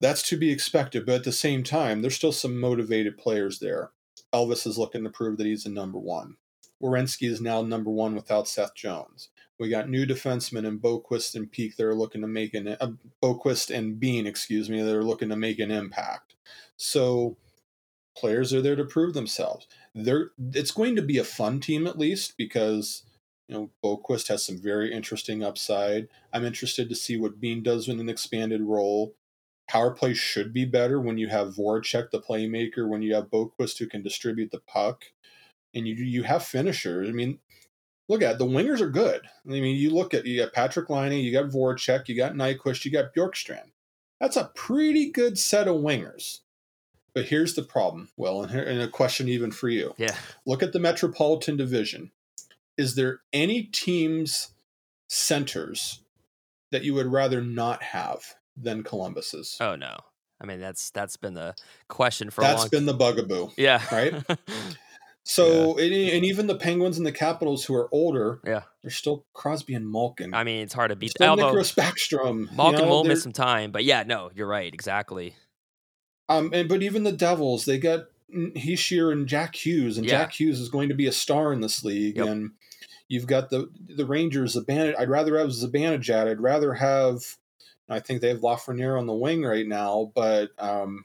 [0.00, 3.90] that's to be expected but at the same time there's still some motivated players there
[4.32, 6.36] Elvis is looking to prove that he's a number one.
[6.82, 9.28] Werenski is now number one without Seth Jones.
[9.62, 12.90] We got new defensemen in Boqvist and Peak that are looking to make an uh,
[13.22, 16.34] Boqvist and Bean, excuse me, that are looking to make an impact.
[16.76, 17.36] So
[18.18, 19.68] players are there to prove themselves.
[19.94, 23.04] They're it's going to be a fun team at least because
[23.46, 26.08] you know Boqvist has some very interesting upside.
[26.32, 29.14] I'm interested to see what Bean does in an expanded role
[29.68, 33.78] power play should be better when you have Voracek, the playmaker, when you have Boqvist
[33.78, 35.04] who can distribute the puck,
[35.72, 37.08] and you you have finishers.
[37.08, 37.38] I mean,
[38.12, 39.22] look at the wingers are good.
[39.46, 42.84] I mean, you look at you got Patrick Laine, you got Voracek, you got Nyquist,
[42.84, 43.70] you got Bjorkstrand.
[44.20, 46.40] That's a pretty good set of wingers.
[47.14, 48.10] But here's the problem.
[48.16, 49.94] Well, and, here, and a question even for you.
[49.96, 50.14] Yeah.
[50.46, 52.10] Look at the Metropolitan Division.
[52.76, 54.54] Is there any teams
[55.08, 56.00] centers
[56.70, 59.56] that you would rather not have than Columbus's?
[59.60, 59.96] Oh no.
[60.40, 61.54] I mean that's that's been the
[61.88, 63.50] question for That's a long That's been the bugaboo.
[63.56, 63.82] Yeah.
[63.90, 64.22] right?
[65.24, 68.62] So, and, and even the Penguins and the Capitals who are older, yeah.
[68.82, 70.34] they're still Crosby and Malkin.
[70.34, 72.50] I mean it's hard to beat still although Nicklas Backstrom.
[72.50, 75.34] you Malkin know, will miss some time, but yeah, no, you're right, exactly.
[76.28, 80.18] Um, and but even the Devils, they got Hischier and Jack Hughes, and Yeah.
[80.18, 82.16] Jack Hughes is going to be a star in this league.
[82.16, 82.26] Yep.
[82.26, 82.50] And
[83.08, 84.98] you've got the the Rangers, Zaban.
[84.98, 86.28] I'd rather have Zibanejad.
[86.28, 87.36] I'd rather have.
[87.88, 91.04] I think they have Lafreniere on the wing right now, but um,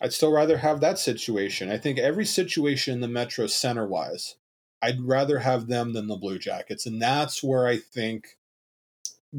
[0.00, 1.70] I'd still rather have that situation.
[1.70, 4.36] I think every situation in the Metro center wise,
[4.82, 8.36] I'd rather have them than the Blue Jackets, and that's where I think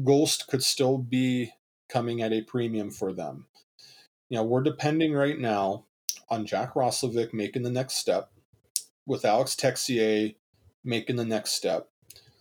[0.04, 1.52] Ghost could still be
[1.88, 3.46] coming at a premium for them.
[4.28, 5.84] You know, we're depending right now
[6.28, 8.30] on Jack Roslovic making the next step,
[9.06, 10.34] with Alex Texier
[10.84, 11.88] making the next step.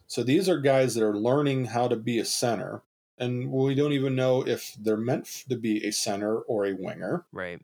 [0.08, 2.82] So these are guys that are learning how to be a center,
[3.18, 7.26] and we don't even know if they're meant to be a center or a winger.
[7.32, 7.62] Right.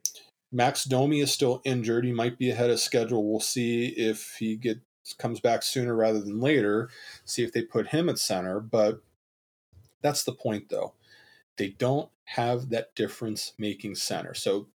[0.54, 2.04] Max Domi is still injured.
[2.04, 3.28] He might be ahead of schedule.
[3.28, 4.80] We'll see if he gets
[5.18, 6.88] comes back sooner rather than later.
[7.26, 8.60] See if they put him at center.
[8.60, 9.02] But
[10.00, 10.94] that's the point, though.
[11.58, 14.32] They don't have that difference making center.
[14.32, 14.68] So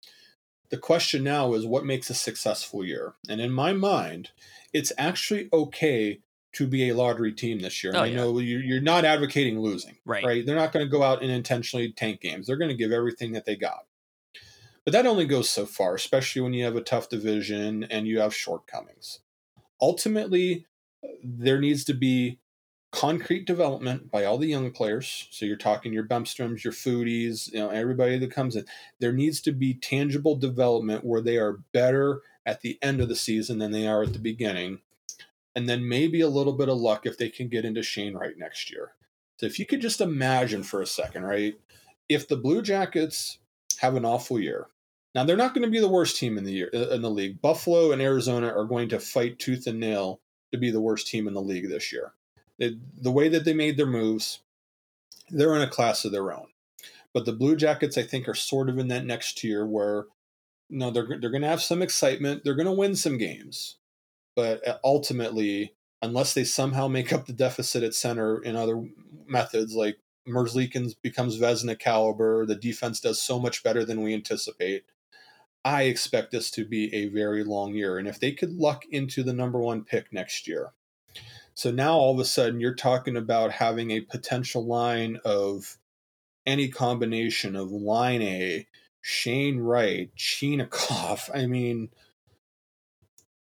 [0.70, 3.14] the question now is what makes a successful year?
[3.30, 4.32] And in my mind,
[4.74, 6.20] it's actually okay
[6.54, 7.94] to be a lottery team this year.
[7.96, 8.16] Oh, I yeah.
[8.18, 10.26] know you- you're not advocating losing, Right.
[10.26, 10.46] right?
[10.46, 12.48] They're not going to go out and intentionally tank games.
[12.48, 13.86] They're going to give everything that they got.
[14.88, 18.22] But that only goes so far, especially when you have a tough division and you
[18.22, 19.20] have shortcomings.
[19.82, 20.66] Ultimately,
[21.22, 22.40] there needs to be
[22.94, 25.28] concrete development by all the young players.
[25.30, 28.64] So you're talking your Bemstroms, your Foudys, you know, everybody that comes in.
[29.02, 33.16] There needs to be tangible development where they are better at the end of the
[33.18, 34.80] season than they are at the beginning.
[35.54, 38.38] And then maybe a little bit of luck if they can get into Shane Wright
[38.38, 38.94] next year.
[39.36, 41.56] So if you could just imagine for a second, right?
[42.08, 43.40] If the Blue Jackets
[43.80, 44.68] have an awful year,
[45.16, 47.42] now they're not going to be the worst team in the year in the league.
[47.42, 50.20] Buffalo and Arizona are going to fight tooth and nail
[50.52, 52.14] to be the worst team in the league this year.
[52.60, 54.40] They, the way that they made their moves,
[55.30, 56.48] they're in a class of their own.
[57.14, 60.06] But the Blue Jackets, I think, are sort of in that next tier where,
[60.70, 62.44] you know, they're they're going to have some excitement.
[62.44, 63.78] They're going to win some games,
[64.36, 68.84] but uh, ultimately, unless they somehow make up the deficit at center in other
[69.26, 74.84] methods, like Merzlikins becomes Vezina caliber, the defense does so much better than we anticipate.
[75.68, 79.22] I expect this to be a very long year, and if they could luck into
[79.22, 80.72] the number one pick next year,
[81.56, 85.78] so now all of a sudden you're talking about having a potential line of
[86.46, 88.66] any combination of Laine,
[89.02, 91.30] Shane Wright, Chinikov.
[91.36, 91.90] I mean,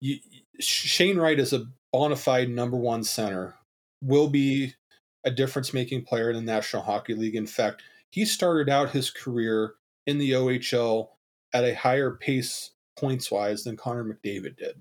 [0.00, 0.18] you,
[0.59, 3.54] Shane Wright is a bona fide number one center,
[4.02, 4.74] will be
[5.22, 7.37] a difference making player in the National Hockey League.
[7.37, 11.11] In fact, he started out his career in the OHL
[11.52, 14.80] at a higher pace points wise than Connor McDavid did.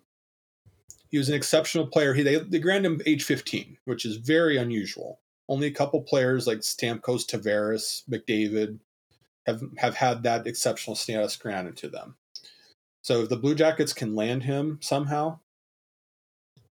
[1.10, 2.14] He was an exceptional player.
[2.14, 5.22] He they, they granted him age 15, which is very unusual.
[5.48, 8.80] Only a couple players like Stamkos, Tavares, McDavid
[9.46, 12.16] have have had that exceptional status granted to them.
[13.02, 15.40] So if the Blue Jackets can land him somehow,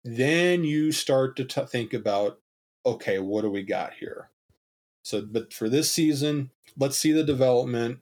[0.05, 2.39] then you start to t- think about,
[2.85, 4.29] okay, what do we got here?
[5.03, 7.99] So, but for this season, let's see the development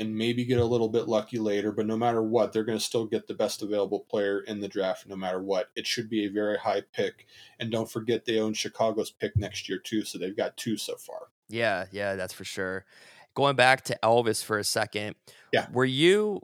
[0.00, 1.70] and maybe get a little bit lucky later.
[1.70, 4.68] But no matter what, they're going to still get the best available player in the
[4.68, 5.70] draft, no matter what.
[5.76, 7.26] It should be a very high pick.
[7.60, 10.04] And don't forget they own Chicago's pick next year, too.
[10.04, 11.28] So they've got two so far.
[11.48, 12.84] Yeah, yeah, that's for sure.
[13.34, 15.16] Going back to Elvis for a second.
[15.52, 15.66] Yeah.
[15.72, 16.40] Were you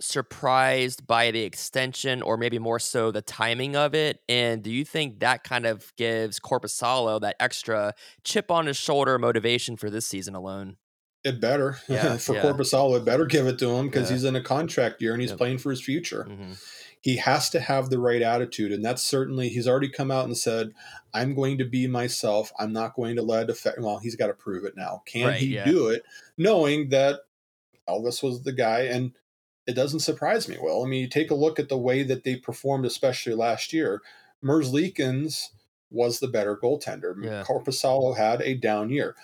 [0.00, 4.20] surprised by the extension or maybe more so the timing of it?
[4.28, 9.18] And do you think that kind of gives Korpisalo that extra chip on his shoulder
[9.18, 10.76] motivation for this season alone?
[11.24, 11.78] It better.
[11.88, 12.42] Yeah, for yeah.
[12.42, 14.14] Korpisalo, it better give it to him because Yeah.
[14.16, 15.38] he's in a contract year and he's Yep.
[15.38, 16.26] playing for his future.
[16.28, 16.60] Mhm.
[17.04, 20.38] he has to have the right attitude and that's certainly he's already come out and
[20.38, 20.72] said
[21.12, 24.32] i'm going to be myself i'm not going to let affect well he's got to
[24.32, 25.64] prove it now can Right, he yeah.
[25.64, 26.04] do it
[26.38, 27.22] knowing that
[27.88, 29.10] elvis was the guy and
[29.66, 32.22] it doesn't surprise me well i mean you take a look at the way that
[32.22, 34.00] they performed especially last year
[34.44, 35.48] merzlikins
[35.90, 37.42] was the better goaltender Yeah.
[37.42, 39.16] korpisalo had a down year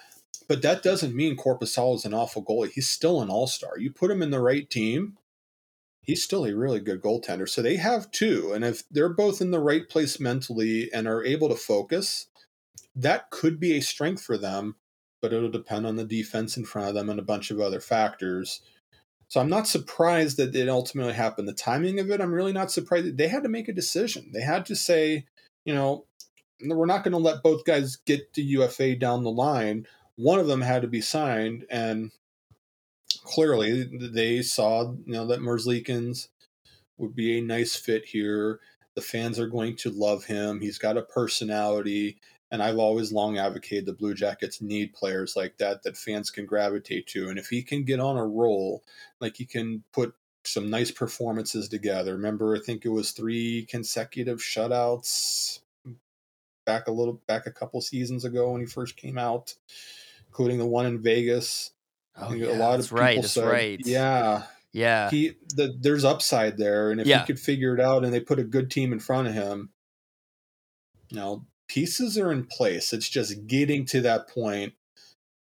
[0.48, 4.10] but that doesn't mean korpisalo is an awful goalie he's still an all-star you put
[4.10, 5.16] him in the right team
[6.08, 7.46] he's still a really good goaltender.
[7.46, 8.52] So they have two.
[8.54, 12.28] And if they're both in the right place mentally and are able to focus,
[12.96, 14.76] that could be a strength for them,
[15.20, 17.78] but it'll depend on the defense in front of them and a bunch of other
[17.78, 18.62] factors.
[19.28, 21.46] So I'm not surprised that it ultimately happened.
[21.46, 23.18] The timing of it, I'm really not surprised.
[23.18, 24.30] They had to make a decision.
[24.32, 25.26] They had to say,
[25.66, 26.06] you know,
[26.64, 29.86] we're not going to let both guys get to UFA down the line.
[30.18, 32.10] One of them had to be signed, and
[33.22, 36.28] clearly they saw you know that Merzlikins
[36.98, 38.58] would be a nice fit here.
[38.96, 40.60] The fans are going to love him.
[40.60, 42.18] He's got a personality,
[42.50, 46.46] and I've always long advocated the Blue Jackets need players like that that fans can
[46.46, 47.28] gravitate to.
[47.28, 48.82] And if he can get on a roll,
[49.20, 50.14] like he can put
[50.44, 52.14] some nice performances together.
[52.14, 55.60] Remember, I think it was three consecutive shutouts
[56.66, 59.54] back a little back a couple seasons ago when he first came out,
[60.28, 61.72] including the one in Vegas.
[62.16, 63.20] Oh, a yeah, lot of people right.
[63.20, 63.80] That's said, right.
[63.84, 65.10] Yeah, Yeah.
[65.10, 67.20] he the, there's upside there, and if Yeah.
[67.20, 69.70] he could figure it out, and they put a good team in front of him,
[71.10, 72.92] you know, pieces are in place.
[72.92, 74.74] It's just getting to that point,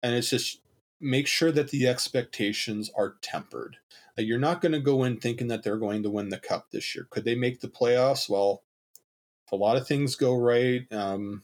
[0.02, 0.60] and it's just
[1.00, 3.76] make sure that the expectations are tempered.
[4.16, 6.70] Like you're not going to go in thinking that they're going to win the cup
[6.70, 7.06] this year.
[7.10, 8.28] Could they make the playoffs?
[8.28, 8.62] Well,
[9.46, 11.42] if a lot of things go right, um,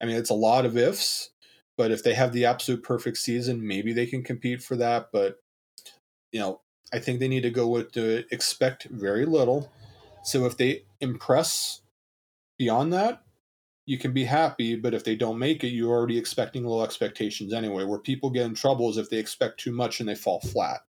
[0.00, 1.30] I mean, it's a lot of ifs.
[1.76, 5.08] But if they have the absolute perfect season, maybe they can compete for that.
[5.12, 5.40] But
[6.32, 6.60] you know,
[6.92, 9.72] I think they need to go with the expect very little.
[10.24, 11.82] So if they impress
[12.58, 13.22] beyond that,
[13.86, 14.76] you can be happy.
[14.76, 17.84] But if they don't make it, you're already expecting low expectations anyway.
[17.84, 20.80] Where people get in trouble is if they expect too much and they fall flat.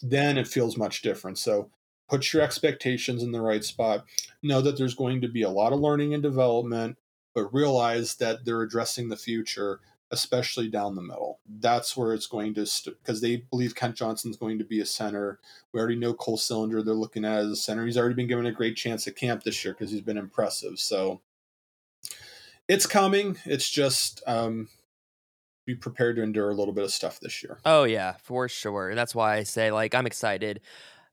[0.00, 1.38] Then it feels much different.
[1.38, 1.70] So
[2.08, 4.04] put your expectations in the right spot.
[4.42, 6.98] Know that there's going to be a lot of learning and development,
[7.34, 9.80] but realize that they're addressing the future
[10.12, 11.40] especially down the middle.
[11.48, 14.86] That's where it's going to because st- they believe Kent Johnson's going to be a
[14.86, 15.40] center.
[15.72, 17.86] We already know Cole Sillinger they're looking at as a center.
[17.86, 20.78] He's already been given a great chance at camp this year because he's been impressive.
[20.78, 21.22] So
[22.68, 23.38] it's coming.
[23.46, 24.68] It's just um,
[25.66, 27.58] be prepared to endure a little bit of stuff this year.
[27.64, 28.94] Oh yeah, for sure.
[28.94, 30.60] That's why I say like I'm excited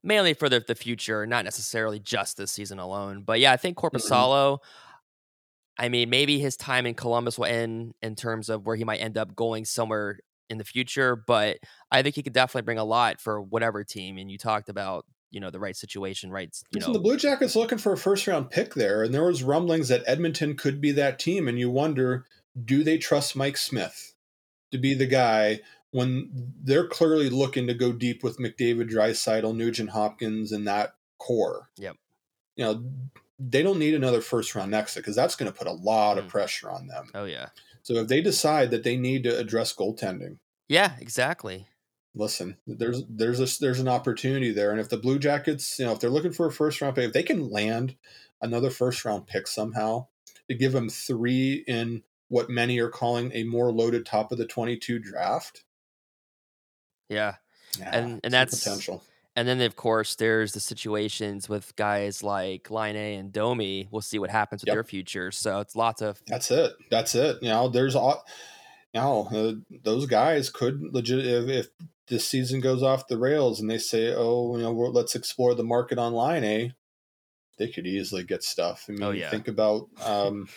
[0.04, 3.22] mainly for the, the future, not necessarily just this season alone.
[3.22, 4.60] But yeah, I think Korpisalo,
[5.80, 8.98] I mean, maybe his time in Columbus will end in terms of where he might
[8.98, 10.20] end up going somewhere
[10.50, 11.58] in the future, but
[11.90, 14.18] I think he could definitely bring a lot for whatever team.
[14.18, 16.50] And you talked about, you know, the right situation, right?
[16.72, 19.24] You Listen, know, the Blue Jackets looking for a first round pick there, and there
[19.24, 22.26] was rumblings that Edmonton could be that team, and you wonder,
[22.62, 24.16] do they trust Mike Smith
[24.72, 25.62] to be the guy
[25.92, 31.70] when they're clearly looking to go deep with McDavid, Draisaitl, Nugent Hopkins, and that core?
[31.78, 31.96] Yep.
[32.56, 32.84] You know,
[33.40, 36.26] they don't need another first round exit because that's going to put a lot of
[36.26, 36.30] Mm.
[36.30, 37.10] pressure on them.
[37.16, 37.50] oh yeah.
[37.84, 40.38] So if they decide that they need to address goaltending,
[40.68, 41.68] Yeah, exactly.
[42.14, 45.94] listen, there's there's a there's an opportunity there, and if the Blue Jackets, you know,
[45.94, 47.96] if they're looking for a first round pick, if they can land
[48.42, 50.08] another first round pick somehow
[50.50, 54.46] to give them three in what many are calling a more loaded top of the
[54.46, 55.64] 22 draft,
[57.10, 57.36] Yeah.
[57.78, 59.04] yeah, And- and that's- potential.
[59.40, 63.88] And then, of course, there's the situations with guys like Laine and Domi.
[63.90, 64.76] We'll see what happens with Yep.
[64.76, 65.32] their future.
[65.32, 66.74] So it's lots of That's it.
[66.92, 67.38] That's it.
[67.42, 68.26] You know, there's all.
[68.94, 71.68] You know, uh, those guys could legit if, if
[72.08, 75.64] this season goes off the rails and they say, "Oh, you know, let's explore the
[75.64, 76.70] market online." Eh,
[77.60, 78.86] they could easily get stuff.
[78.90, 79.30] I mean, Oh, yeah.
[79.30, 80.50] think about um,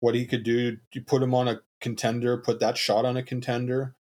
[0.00, 0.76] what he could do.
[0.92, 3.94] You put him on a contender, put that shot on a contender.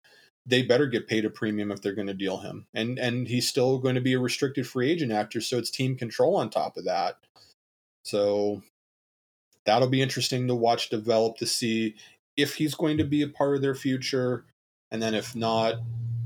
[0.51, 3.48] They better get paid a premium if they're going to deal him, and and he's
[3.48, 6.76] still going to be a restricted free agent actor, so it's team control on top
[6.76, 7.18] of that.
[8.03, 8.62] So
[9.64, 11.94] that'll be interesting to watch develop to see
[12.36, 14.44] if he's going to be a part of their future,
[14.90, 15.76] and then if not,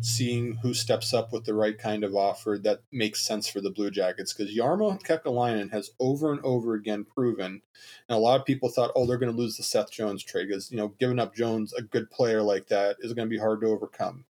[0.05, 3.71] seeing who steps up with the right kind of offer that makes sense for the
[3.71, 4.33] Blue Jackets.
[4.33, 7.63] Because Jarmo Kekalainen has over and over again proven,
[8.09, 10.49] and a lot of people thought, oh, they're going to lose the Seth Jones trade
[10.49, 13.39] because you know giving up Jones, a good player like that, is going to be
[13.39, 14.25] hard to overcome.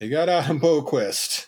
[0.00, 1.46] They got Adam Boqvist.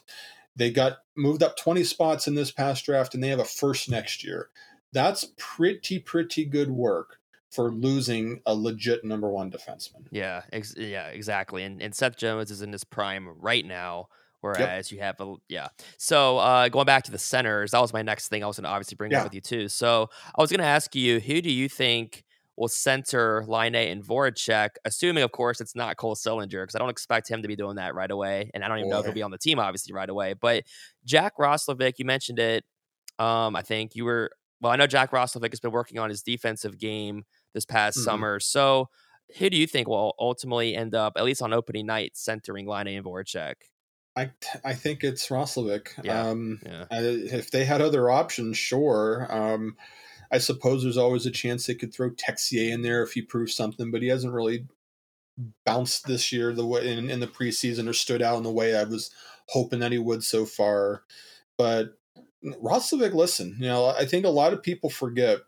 [0.54, 3.90] They got moved up 20 spots in this past draft, and they have a first
[3.90, 4.48] next year.
[4.92, 7.18] That's pretty, pretty good work
[7.56, 10.06] for losing a legit number one defenseman.
[10.12, 11.64] yeah, ex- yeah, exactly.
[11.64, 14.06] And and Seth Jones is in his prime right now.
[14.42, 15.68] Whereas you have a yeah.
[15.98, 18.64] So uh, going back to the centers, that was my next thing I was going
[18.64, 19.18] to obviously bring Yeah.
[19.20, 19.66] up with you too.
[19.68, 22.22] So I was going to ask you, who do you think
[22.56, 24.70] will center Laine and Voracek?
[24.84, 27.76] Assuming, of course, it's not Cole Sillinger because I don't expect him to be doing
[27.76, 29.92] that right away, and I don't even know if he'll be on the team obviously
[29.92, 30.34] right away.
[30.34, 30.62] But
[31.04, 32.64] Jack Roslovic, you mentioned it.
[33.18, 34.30] Um, I think you were
[34.60, 34.70] well.
[34.70, 37.24] I know Jack Roslovic has been working on his defensive game
[37.56, 38.04] this past Mhm.
[38.04, 38.40] summer.
[38.40, 38.90] So
[39.38, 42.88] who do you think will ultimately end up, at least on opening night, centering Laine
[42.88, 43.54] and Voracek?
[44.14, 44.30] I
[44.64, 46.02] I think it's Roslovic.
[46.02, 46.86] Yeah, Um, Yeah.
[46.90, 49.26] if they had other options, sure.
[49.30, 49.76] Um,
[50.30, 53.54] I suppose there's always a chance they could throw Texier in there if he proves
[53.54, 54.66] something, but he hasn't really
[55.64, 58.74] bounced this year the way in, in the preseason or stood out in the way
[58.76, 59.10] I was
[59.48, 61.04] hoping that he would so far.
[61.58, 61.98] But
[62.44, 65.40] Roslovic, listen, you know, I think a lot of people forget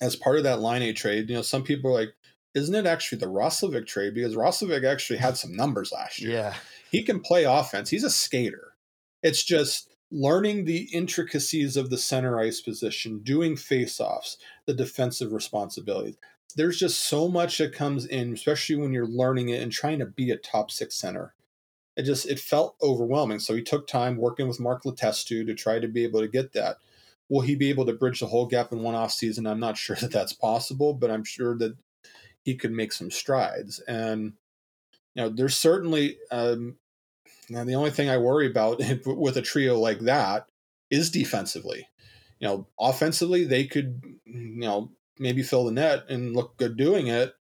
[0.00, 2.14] as part of that Laine trade, you know, some people are like,
[2.54, 4.14] isn't it actually the Roslovic trade?
[4.14, 6.32] Because Roslovic actually had some numbers last year.
[6.32, 6.54] Yeah.
[6.90, 7.90] He can play offense.
[7.90, 8.74] He's a skater.
[9.22, 16.16] It's just learning the intricacies of the center ice position, doing face-offs, the defensive responsibilities.
[16.56, 20.06] There's just so much that comes in, especially when you're learning it and trying to
[20.06, 21.34] be a top six center.
[21.96, 23.40] It just it felt overwhelming.
[23.40, 26.52] So he took time working with Mark Letestu to try to be able to get
[26.54, 26.78] that.
[27.28, 29.46] Will he be able to bridge the whole gap in one off season?
[29.46, 31.76] I'm not sure that that's possible, but I'm sure that
[32.42, 33.80] he could make some strides.
[33.80, 34.34] And
[35.14, 36.76] you know, there's certainly um,
[37.50, 40.46] now the only thing I worry about with a trio like that
[40.90, 41.88] is defensively.
[42.38, 47.08] You know, offensively they could you know maybe fill the net and look good doing
[47.08, 47.34] it,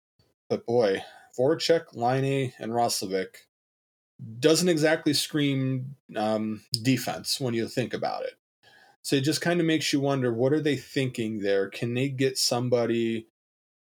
[0.48, 1.02] but boy,
[1.38, 3.34] Voracek, Liney, and Roslovic
[4.38, 8.34] doesn't exactly scream um, defense when you think about it.
[9.04, 11.68] So it just kind of makes you wonder what are they thinking there?
[11.68, 13.28] Can they get somebody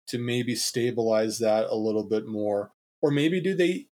[0.07, 2.73] to maybe stabilize that a little bit more?
[3.03, 3.89] Or maybe do they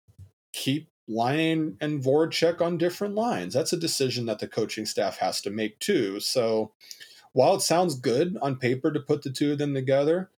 [0.53, 3.53] keep Laine and Voracek on different lines?
[3.53, 6.21] That's a decision that the coaching staff has to make too.
[6.21, 6.71] So
[7.33, 10.31] while it sounds good on paper to put the two of them together,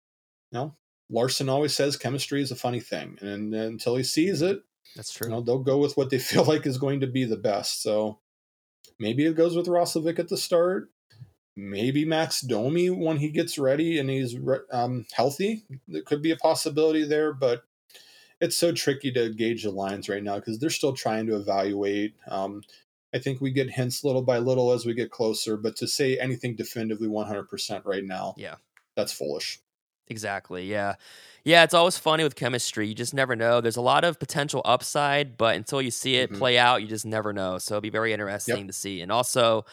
[0.50, 0.76] you know,
[1.10, 3.18] Larsen always says chemistry is a funny thing.
[3.20, 4.62] And, until he sees it,
[4.96, 5.26] That's true.
[5.26, 7.82] you know, they'll go with what they feel like is going to be the best.
[7.82, 8.18] So
[9.00, 10.90] maybe it goes with Roslovic at the start.
[11.56, 14.36] Maybe Max Domi when he gets ready and he's
[14.70, 15.64] um, healthy.
[15.88, 17.64] There could be a possibility there, but
[18.40, 22.14] it's so tricky to gauge the lines right now because they're still trying to evaluate.
[22.28, 22.62] Um,
[23.12, 26.16] I think we get hints little by little as we get closer, but to say
[26.18, 28.54] anything definitively 100% right now, Yeah.
[28.94, 29.60] that's foolish.
[30.10, 30.66] Exactly.
[30.70, 30.94] Yeah.
[31.44, 32.86] Yeah, it's always funny with chemistry.
[32.88, 33.62] You just never know.
[33.62, 36.38] There's a lot of potential upside, but until you see it Mhm.
[36.38, 37.56] play out, you just never know.
[37.58, 39.00] So it'll be very interesting to see.
[39.00, 39.64] And also,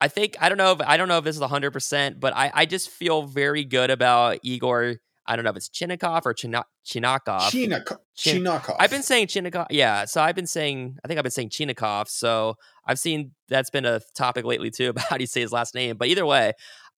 [0.00, 2.34] I think I don't know if I don't know if this is 100, percent but
[2.36, 4.96] I, I just feel very good about Igor.
[5.26, 7.48] I don't know if it's Chinnikov or China, Chinakov.
[7.50, 8.76] Chinak- Chin- Chinakov.
[8.78, 9.68] I've been saying Chinnikov.
[9.70, 12.08] Yeah, so I've been saying I think I've been saying Chinnikov.
[12.08, 15.52] So I've seen that's been a topic lately too about how do you say his
[15.52, 15.96] last name.
[15.96, 16.52] But either way,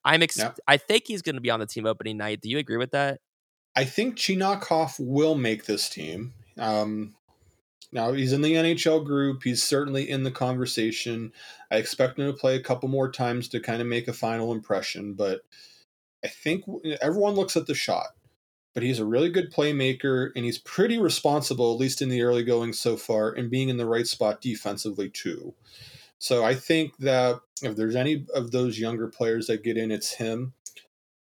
[0.07, 0.41] I'm ex-.
[0.67, 2.41] I think he's going to be on the team opening night.
[2.41, 3.21] Do you agree with that?
[3.75, 6.33] I think Chinakov will make this team.
[6.57, 7.15] Um,
[7.93, 9.43] now he's in the NHL group.
[9.43, 11.33] He's certainly in the conversation.
[11.71, 14.53] I expect him to play a couple more times to kind of make a final
[14.53, 15.41] impression, but
[16.25, 16.65] I think
[17.03, 18.09] everyone looks at the shot.
[18.75, 22.45] But he's a really good playmaker, and he's pretty responsible, at least in the early
[22.45, 25.55] going so far, and being in the right spot defensively too.
[26.19, 30.15] So I think that if there's any of those younger players that get in, it's
[30.15, 30.55] him.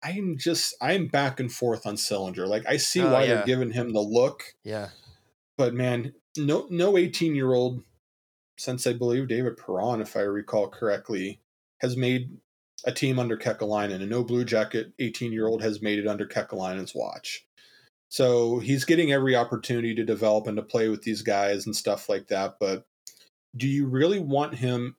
[0.04, 2.48] I'm just I'm back and forth on Sillinger.
[2.48, 3.36] Like I see Oh, why yeah.
[3.36, 4.90] they're giving him the look, Yeah.
[5.58, 7.84] but man, no no 18 year old
[8.58, 11.40] since I believe David Perron, if I recall correctly,
[11.80, 12.38] has made
[12.86, 16.08] a team under Kekalainen, and a no Blue Jacket 18 year old has made it
[16.08, 17.46] under Kekalainen's watch.
[18.10, 22.08] So he's getting every opportunity to develop and to play with these guys and stuff
[22.08, 22.56] like that.
[22.60, 22.86] But
[23.58, 24.96] do you really want him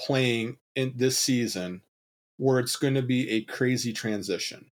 [0.00, 1.82] playing in this season
[2.36, 4.70] where it's going to be a crazy transition?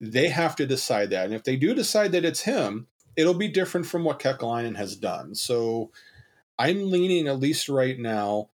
[0.00, 1.26] They have to decide that.
[1.26, 4.96] And if they do decide that it's him, it'll be different from what Kekalainen has
[4.96, 5.34] done.
[5.34, 5.90] So
[6.58, 8.50] I'm leaning, at least right now,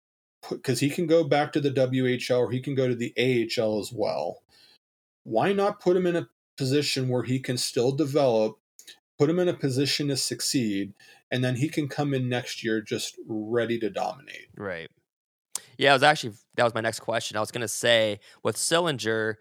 [0.49, 3.79] because he can go back to the WHL or he can go to the AHL
[3.79, 4.41] as well.
[5.23, 8.57] Why not put him in a position where he can still develop,
[9.17, 10.93] put him in a position to succeed,
[11.31, 14.47] and then he can come in next year just ready to dominate?
[14.57, 14.89] Right.
[15.77, 17.37] Yeah, I was actually that was my next question.
[17.37, 19.35] I was going to say with Sillinger,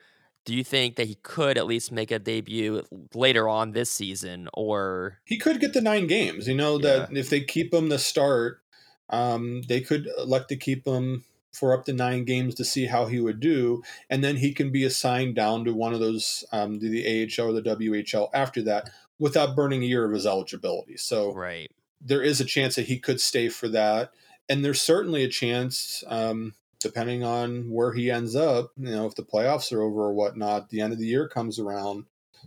[0.45, 2.83] do you think that he could at least make a debut
[3.13, 6.49] later on this season or He could get the nine games.
[6.49, 8.63] You know that if they keep him the start,
[9.11, 13.07] um, they could elect to keep him for up to nine games to see how
[13.07, 16.79] he would do, and then he can be assigned down to one of those um,
[16.79, 20.97] to the AHL or the WHL after that without burning a year of his eligibility.
[20.97, 21.71] So right?
[22.01, 24.13] There is a chance that he could stay for that,
[24.49, 28.71] and there's certainly a chance, um, depending on where he ends up.
[28.77, 31.59] You know, if the playoffs are over or whatnot, the end of the year comes
[31.59, 32.05] around,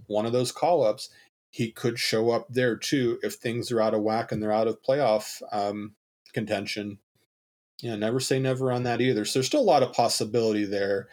[0.08, 1.10] one of those call ups,
[1.50, 4.68] he could show up there too if things are out of whack and they're out
[4.68, 5.96] of playoff um,
[6.34, 6.98] contention.
[7.82, 9.26] Yeah, never say never on that either.
[9.26, 11.10] So there's still a lot of possibility there.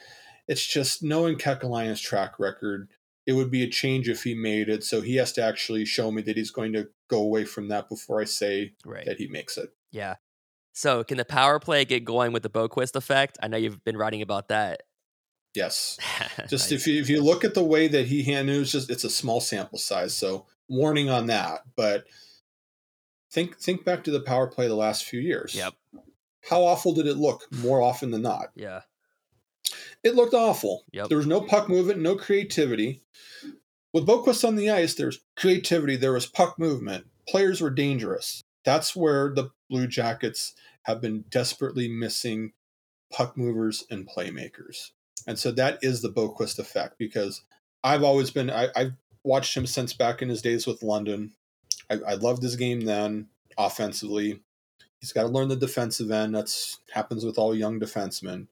[0.47, 2.89] It's just knowing Kekalainen's track record,
[3.26, 4.84] it would be a change if he made it.
[4.84, 7.88] So he has to actually show me that he's going to go away from that
[7.88, 9.04] before I say Right.
[9.06, 9.70] that he makes it.
[9.90, 10.16] Yeah.
[10.72, 13.36] So can the power play get going with the Boqvist effect?
[13.42, 14.82] I know you've been writing about that.
[15.54, 15.98] Yes.
[16.48, 16.72] Just Nice.
[16.72, 19.40] if you if you look at the way that he handles, just it's a small
[19.40, 21.62] sample size, so warning on that.
[21.74, 22.04] But
[23.32, 25.54] think think back to the power play the last few years.
[25.54, 25.74] Yep.
[26.48, 27.46] How awful did it look?
[27.50, 28.82] More often than not, Yeah.
[30.04, 30.84] it looked awful.
[30.92, 31.09] Yep.
[31.09, 33.02] There was no puck movement, no creativity.
[33.99, 38.44] With Boqvist on the ice, there's creativity, there was puck movement, players were dangerous.
[38.64, 42.53] That's where the Blue Jackets have been desperately missing
[43.12, 44.90] puck movers and playmakers.
[45.26, 47.42] And so that is the Boqvist effect because
[47.82, 48.92] I've always been, I, I've
[49.24, 51.32] watched him since back in his days with London.
[51.90, 53.26] I, I loved his game then
[53.59, 54.38] offensively.
[55.01, 56.36] He's got to learn the defensive end.
[56.36, 58.46] That's happens with all young defensemen.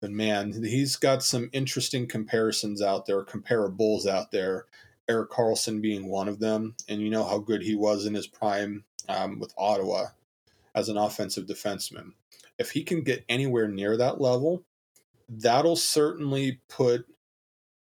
[0.00, 4.66] But man, he's got some interesting comparisons out there, comparables out there.
[5.08, 8.28] Erik Karlsson being one of them, and you know how good he was in his
[8.28, 10.06] prime um, with Ottawa
[10.74, 12.12] as an offensive defenseman.
[12.58, 14.64] If he can get anywhere near that level,
[15.28, 17.06] that'll certainly put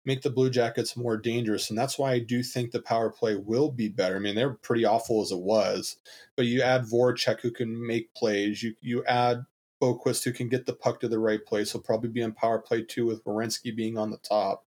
[0.06, 3.36] make the Blue Jackets more dangerous, and that's why I do think the power play
[3.36, 4.18] will be better.
[4.18, 5.98] I mean, they're pretty awful as it was,
[6.36, 8.62] but you add Voracek who can make plays.
[8.62, 9.46] You you add
[9.82, 11.72] Boqvist who can get the puck to the right place.
[11.72, 14.66] He'll probably be on power play too with Werenski being on the top.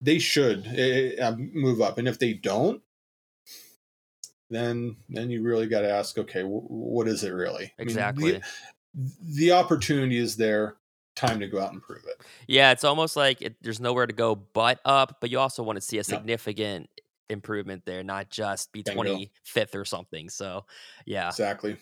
[0.00, 0.66] They should
[1.20, 2.82] uh, move up, and if they don't,
[4.50, 7.72] then then you really got to ask, okay, w- what is it really?
[7.78, 8.30] Exactly.
[8.30, 8.42] I mean,
[8.94, 10.76] the, the opportunity is there
[11.16, 12.24] time to go out and prove it.
[12.46, 15.76] Yeah, it's almost like it, there's nowhere to go but up, but you also want
[15.76, 16.88] to see a significant
[17.28, 20.30] improvement there, not just be 25th or something.
[20.30, 20.64] So,
[21.04, 21.28] yeah.
[21.28, 21.76] Exactly.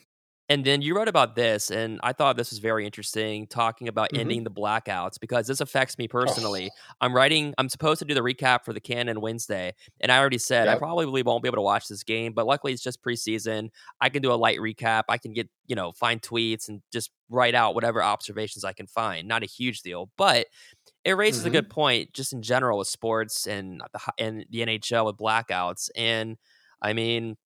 [0.49, 4.13] And then you wrote about this, and I thought this was very interesting, talking about
[4.13, 4.19] Mhm.
[4.21, 6.71] ending the blackouts because this affects me personally.
[6.73, 6.93] Oh.
[7.01, 10.39] I'm writing, I'm supposed to do the recap for the Canon Wednesday, and I already
[10.39, 13.71] said I probably won't be able to watch this game, but luckily it's just preseason.
[14.01, 15.05] I can do a light recap.
[15.09, 18.87] I can get, you know, find tweets and just write out whatever observations I can
[18.87, 19.27] find.
[19.27, 20.47] Not a huge deal, but
[21.05, 21.53] it raises a Mhm.
[21.53, 25.91] good point just in general with sports and the, and the NHL with blackouts.
[25.97, 26.37] And
[26.83, 27.37] I mean,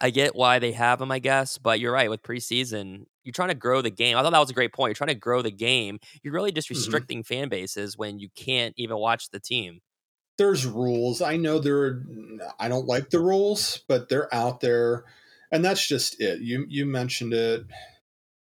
[0.00, 2.08] I get why they have them, I guess, but you're right.
[2.08, 4.16] With preseason, you're trying to grow the game.
[4.16, 4.88] I thought that was a great point.
[4.90, 6.00] You're trying to grow the game.
[6.22, 6.76] You're really just Mhm.
[6.76, 9.80] restricting fan bases when you can't even watch the team.
[10.38, 11.20] there's rules.
[11.20, 12.02] I know there are,
[12.58, 15.04] I don't like the rules, but they're out there
[15.52, 16.40] and that's just it.
[16.40, 17.66] You you mentioned it.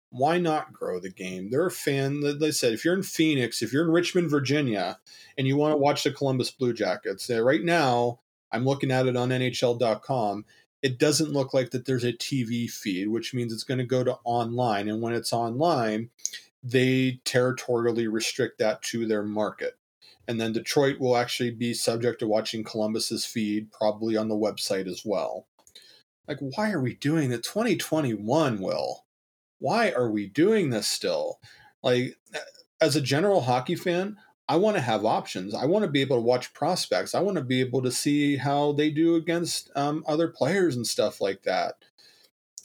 [0.10, 1.49] Why not grow the game?
[1.49, 4.99] They're a fan they said if you're in Phoenix, if you're in Richmond, Virginia,
[5.38, 8.20] and you want to watch the Columbus Blue Jackets, right now
[8.51, 10.43] I'm looking at it on NHL.com.
[10.86, 14.04] It doesn't look like that there's a TV feed, which means it's going to go
[14.04, 14.88] to online.
[14.88, 16.10] And when it's online,
[16.64, 19.78] they territorially restrict that to their market
[20.28, 24.88] and then Detroit will actually be subject to watching Columbus's feed, probably on the website
[24.88, 25.48] as well.
[26.28, 27.44] Like, why are we doing it?
[27.44, 29.06] 2021, Will.
[29.60, 31.40] Why are we doing this still?
[31.84, 32.18] Like,
[32.82, 34.18] as a general hockey fan,
[34.48, 35.56] I want to have options.
[35.56, 37.16] I want to be able to watch prospects.
[37.16, 40.86] I want to be able to see how they do against um, other players and
[40.86, 41.76] stuff like that.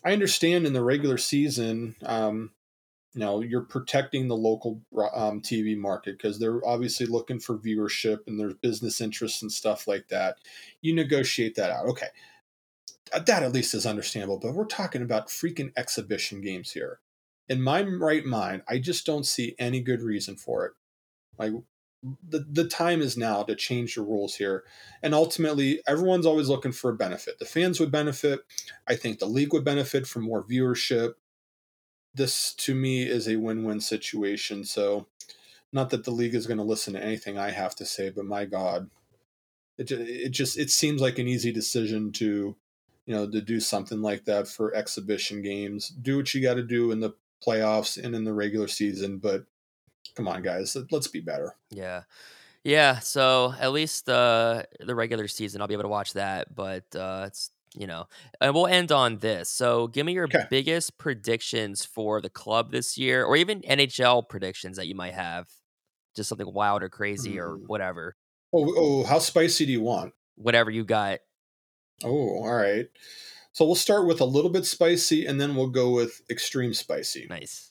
[0.05, 2.51] I understand in the regular season, um,
[3.15, 4.83] you know you're protecting the local
[5.15, 9.89] um, TV market because they're obviously looking for viewership and there's business interests and stuff
[9.89, 10.37] like that.
[10.81, 11.87] You negotiate that out.
[11.87, 12.09] Okay,
[13.13, 14.39] that at least is understandable.
[14.39, 17.01] But we're talking about freaking exhibition games here.
[17.49, 20.73] In my right mind, I just don't see any good reason for it.
[21.41, 21.53] Like
[22.29, 24.65] the the time is now to change the rules here.
[25.03, 27.39] And ultimately, everyone's always looking for a benefit.
[27.39, 28.41] The fans would benefit.
[28.87, 31.15] I think the league would benefit from more viewership
[32.15, 34.65] this to me is a win-win situation.
[34.65, 35.07] So,
[35.73, 38.25] not that the league is going to listen to anything I have to say, but
[38.25, 38.91] my God,
[39.79, 42.57] it it just it seems like an easy decision to,
[43.07, 45.89] you know, to do something like that for exhibition games.
[45.89, 47.13] Do what you got to do in the
[47.45, 49.45] playoffs and in the regular season, but
[50.15, 51.55] come on, guys, let- let's be better.
[51.71, 52.03] Yeah.
[52.65, 52.99] Yeah.
[52.99, 56.55] So at least uh, the regular season, I'll be able to watch that.
[56.55, 58.07] But uh, it's, you know,
[58.41, 59.49] and we'll end on this.
[59.49, 60.45] So give me your Okay.
[60.51, 65.49] biggest predictions for the club this year, or even NHL predictions that you might have.
[66.17, 67.65] Just something wild or crazy or Hmm.
[67.67, 68.17] whatever.
[68.53, 70.13] Oh, oh, how spicy do you want?
[70.35, 71.21] Whatever you got.
[72.03, 72.09] Oh,
[72.43, 72.89] all right.
[73.53, 77.27] So we'll start with a little bit spicy, and then we'll go with extreme spicy.
[77.31, 77.70] Nice.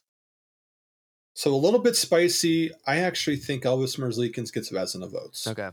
[1.40, 2.72] So a little bit spicy.
[2.86, 5.48] I actually think Elvis Merzlikins gets Vezina votes.
[5.48, 5.70] Okay.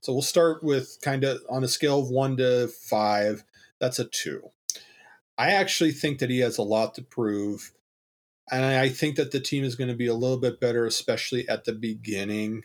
[0.00, 3.44] So we'll start with kind of on a scale of one to five.
[3.78, 4.52] That's a two.
[5.36, 7.72] I actually think that he has a lot to prove.
[8.50, 11.46] And I think that the team is going to be a little bit better, especially
[11.46, 12.64] at the beginning.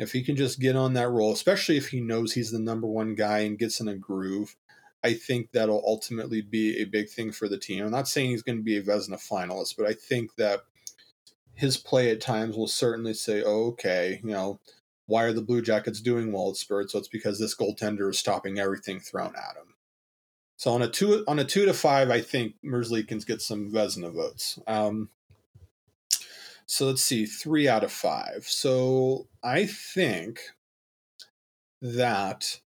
[0.00, 2.88] If he can just get on that roll, especially if he knows he's the number
[2.88, 4.56] one guy and gets in a groove,
[5.04, 7.84] I think that'll ultimately be a big thing for the team.
[7.84, 10.62] I'm not saying he's going to be a Vezina finalist, but I think that
[11.56, 14.60] his play at times will certainly say, oh, okay, you know,
[15.06, 16.92] why are the Blue Jackets doing well at Spurs?
[16.92, 19.74] So it's because this goaltender is stopping everything thrown at him.
[20.56, 24.12] So on a two on a two to five, I think Merzlikins gets some Vezina
[24.12, 24.58] votes.
[24.66, 25.10] Um,
[26.66, 28.44] so let's see, three out of five.
[28.46, 30.40] So I think
[31.80, 32.60] that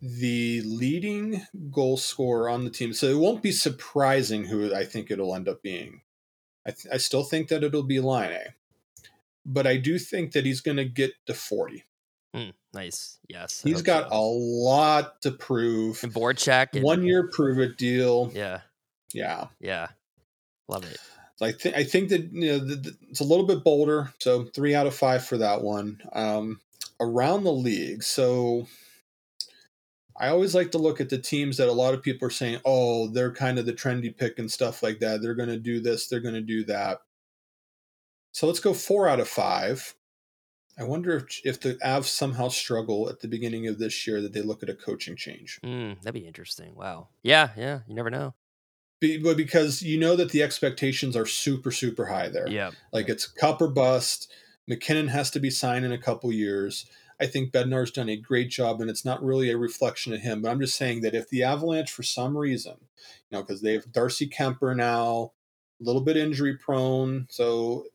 [0.00, 5.10] the leading goal scorer on the team, so it won't be surprising who I think
[5.10, 6.00] it'll end up being.
[6.66, 8.54] I, th- I still think that it'll be Laine
[9.46, 11.84] but I do think that he's going to get to 40.
[12.34, 13.18] Hmm, nice.
[13.28, 13.62] Yes.
[13.64, 14.16] I He's got so.
[14.16, 16.02] a lot to prove.
[16.02, 16.68] and Voracek.
[16.72, 18.32] and- One year prove it deal.
[18.34, 18.60] Yeah.
[19.12, 19.48] Yeah.
[19.60, 19.88] Yeah.
[20.68, 20.98] Love it.
[21.36, 24.12] So I think I think that you know the, the, it's a little bit bolder.
[24.20, 26.00] So three out of five for that one.
[26.12, 26.60] Um,
[27.00, 28.66] around the league, so
[30.16, 32.60] I always like to look at the teams that a lot of people are saying,
[32.64, 35.20] "Oh, they're kind of the trendy pick and stuff like that.
[35.20, 36.06] They're going to do this.
[36.06, 37.00] They're going to do that."
[38.32, 39.94] So let's go four out of five.
[40.78, 44.32] I wonder if if the Avs somehow struggle at the beginning of this year that
[44.32, 45.60] they look at a coaching change.
[45.64, 46.74] Mm, that'd be interesting.
[46.74, 47.08] Wow.
[47.22, 47.50] Yeah.
[47.56, 47.80] Yeah.
[47.86, 48.34] You never know.
[49.00, 52.48] Be, but because you know that the expectations are super super high there.
[52.48, 52.72] Yeah.
[52.92, 54.32] Like it's cup or bust.
[54.66, 56.86] MacKinnon has to be signed in a couple years.
[57.20, 60.42] I think Bednar's done a great job, and it's not really a reflection of him.
[60.42, 62.76] But I'm just saying that if the Avalanche, for some reason,
[63.30, 65.32] you know, because they have Darcy Kuemper now,
[65.80, 67.86] a little bit injury prone, so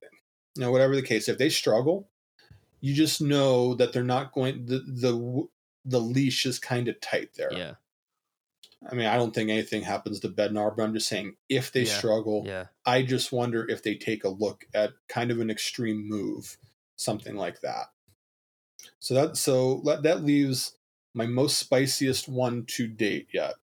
[0.55, 2.09] you know, whatever the case, if they struggle,
[2.81, 4.65] you just know that they're not going.
[4.65, 5.47] The the
[5.85, 7.51] the leash is kind of tight there.
[7.53, 7.73] Yeah.
[8.89, 11.83] I mean, I don't think anything happens to Bednar, but I'm just saying if they
[11.83, 11.97] Yeah.
[11.97, 12.67] struggle, Yeah.
[12.85, 16.57] I just wonder if they take a look at kind of an extreme move,
[16.95, 17.87] something like that.
[18.99, 20.77] So that so that, leaves
[21.13, 23.55] my most spiciest one to date yet.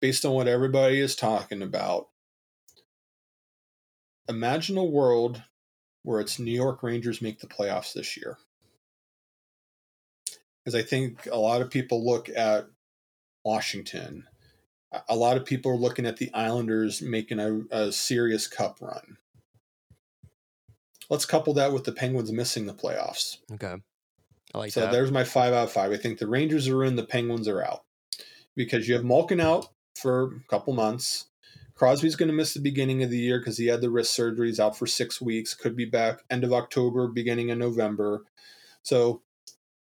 [0.00, 2.08] Based on what everybody is talking about,
[4.28, 5.42] imagine a world
[6.02, 8.38] where it's New York Rangers make the playoffs this year.
[10.64, 12.68] Because I think a lot of people look at
[13.44, 14.26] Washington.
[14.92, 18.80] A- A lot of people are looking at the Islanders making a, a serious cup
[18.80, 19.18] run.
[21.10, 23.38] Let's couple that with the Penguins missing the playoffs.
[23.52, 23.76] Okay.
[24.54, 24.92] I like so that.
[24.92, 25.92] there's my five out of five.
[25.92, 27.84] I think the Rangers are in, the Penguins are out.
[28.54, 31.26] Because you have Malkin out for a couple months.
[31.74, 34.48] Crosby's going to miss the beginning of the year because he had the wrist surgery.
[34.48, 35.54] He's out for six weeks.
[35.54, 38.24] Could be back end of October, beginning of November.
[38.82, 39.22] So,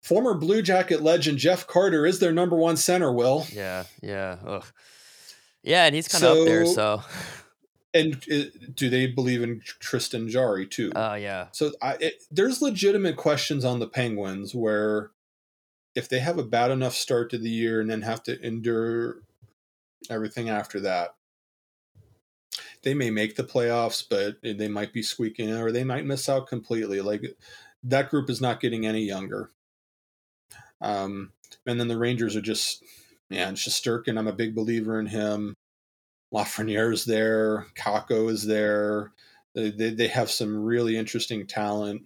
[0.02, 3.12] former Blue Jacket legend Jeff Carter is their number one center.
[3.12, 3.84] Will Yeah.
[4.02, 4.38] Yeah.
[4.46, 4.66] Ugh.
[5.64, 6.66] Yeah, and he's kind of up there.
[6.66, 7.04] So- So.
[7.96, 8.44] and uh,
[8.76, 10.92] do they believe in Tristan Jarry too?
[10.96, 11.48] Oh yeah.
[11.54, 15.12] So I, it, there's legitimate questions on the Penguins where
[15.96, 19.22] if they have a bad enough start to the year and then have to endure
[20.10, 21.16] everything after that,
[22.84, 26.48] they may make the playoffs, but they might be squeaking or they might miss out
[26.48, 27.00] completely.
[27.00, 27.38] Like
[27.82, 29.52] that group is not getting any younger.
[30.82, 31.32] Um,
[31.66, 32.84] and then the Rangers are just,
[33.30, 35.56] man, Shesterkin, I'm a big believer in him.
[36.36, 39.14] Lafreniere's there, Kakko is there.
[39.54, 42.02] They, they, they have some really interesting talent.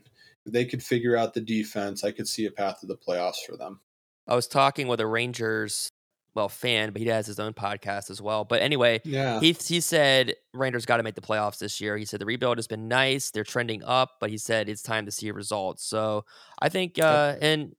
[0.46, 3.44] If they could figure out the defense, I could see a path to the playoffs
[3.48, 3.80] for them.
[4.28, 5.90] I was talking with a Rangers,
[6.36, 8.46] well, fan, but he has his own podcast as well.
[8.46, 9.40] But anyway, Yeah.
[9.40, 11.98] he he said Rangers got to make the playoffs this year.
[11.98, 15.06] He said the rebuild has been nice, they're trending up, but he said it's time
[15.06, 15.84] to see results.
[15.84, 16.26] So
[16.62, 17.76] I think, uh, and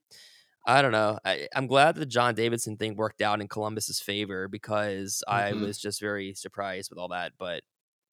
[0.65, 3.99] I don't know, I, I'm glad that the John Davidson thing worked out in Columbus's
[3.99, 5.61] favor because I Mhm.
[5.61, 7.33] was just very surprised with all that.
[7.39, 7.63] But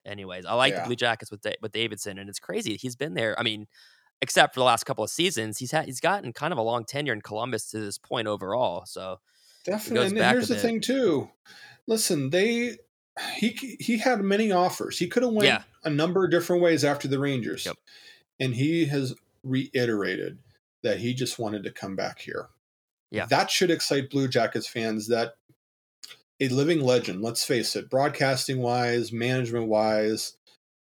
[0.06, 0.82] anyways, I like Yeah.
[0.82, 2.76] the Blue Jackets with Da- with Davidson, and it's crazy.
[2.78, 3.38] He's been there.
[3.40, 3.68] I mean.
[4.22, 6.86] Except for the last couple of seasons, he's had he's gotten kind of a long
[6.86, 8.86] tenure in Columbus to this point overall.
[8.86, 9.20] So
[9.66, 10.18] Definitely.
[10.18, 10.62] And here's the bit.
[10.62, 11.30] thing too.
[11.88, 12.78] Listen, they
[13.36, 13.50] he
[13.82, 14.98] he had many offers.
[14.98, 15.64] He could have went Yeah.
[15.84, 17.66] a number of different ways after the Rangers.
[17.66, 17.76] Yep.
[18.40, 19.14] And he has
[19.44, 20.38] reiterated
[20.84, 22.50] that he just wanted to come back here.
[23.12, 23.26] Yeah.
[23.28, 25.34] That should excite Blue Jackets fans that
[26.40, 30.38] a living legend, let's face it, broadcasting wise, management wise,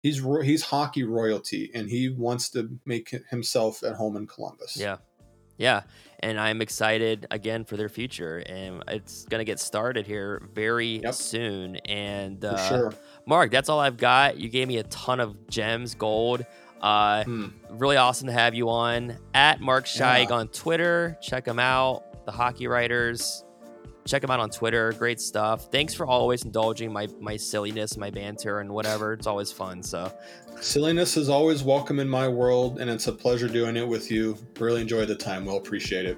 [0.02, 4.76] he's he's hockey royalty and he wants to make himself at home in Columbus.
[4.76, 4.98] Yeah.
[5.58, 5.82] Yeah.
[6.20, 8.38] And I'm excited again for their future.
[8.38, 11.14] And it's going to get started here very Yep.
[11.14, 11.76] soon.
[11.76, 12.94] And For uh, sure.
[13.26, 14.38] Mark, that's all I've got.
[14.38, 16.44] You gave me a ton of gems, gold.
[16.80, 17.46] Uh, Hmm.
[17.70, 19.16] really awesome to have you on.
[19.32, 20.36] At Mark Scheig Yeah.
[20.36, 21.16] on Twitter.
[21.22, 22.02] Check him out.
[22.26, 23.44] The Hockey Writers.
[24.06, 24.92] Check him out on Twitter.
[24.92, 25.68] Great stuff.
[25.72, 29.14] Thanks for always indulging my my silliness, my banter, and whatever.
[29.14, 29.82] It's always fun.
[29.82, 30.12] So
[30.60, 34.36] Silliness is always welcome in my world, and it's a pleasure doing it with you.
[34.60, 35.44] Really enjoy the time.
[35.46, 36.16] We'll appreciate it.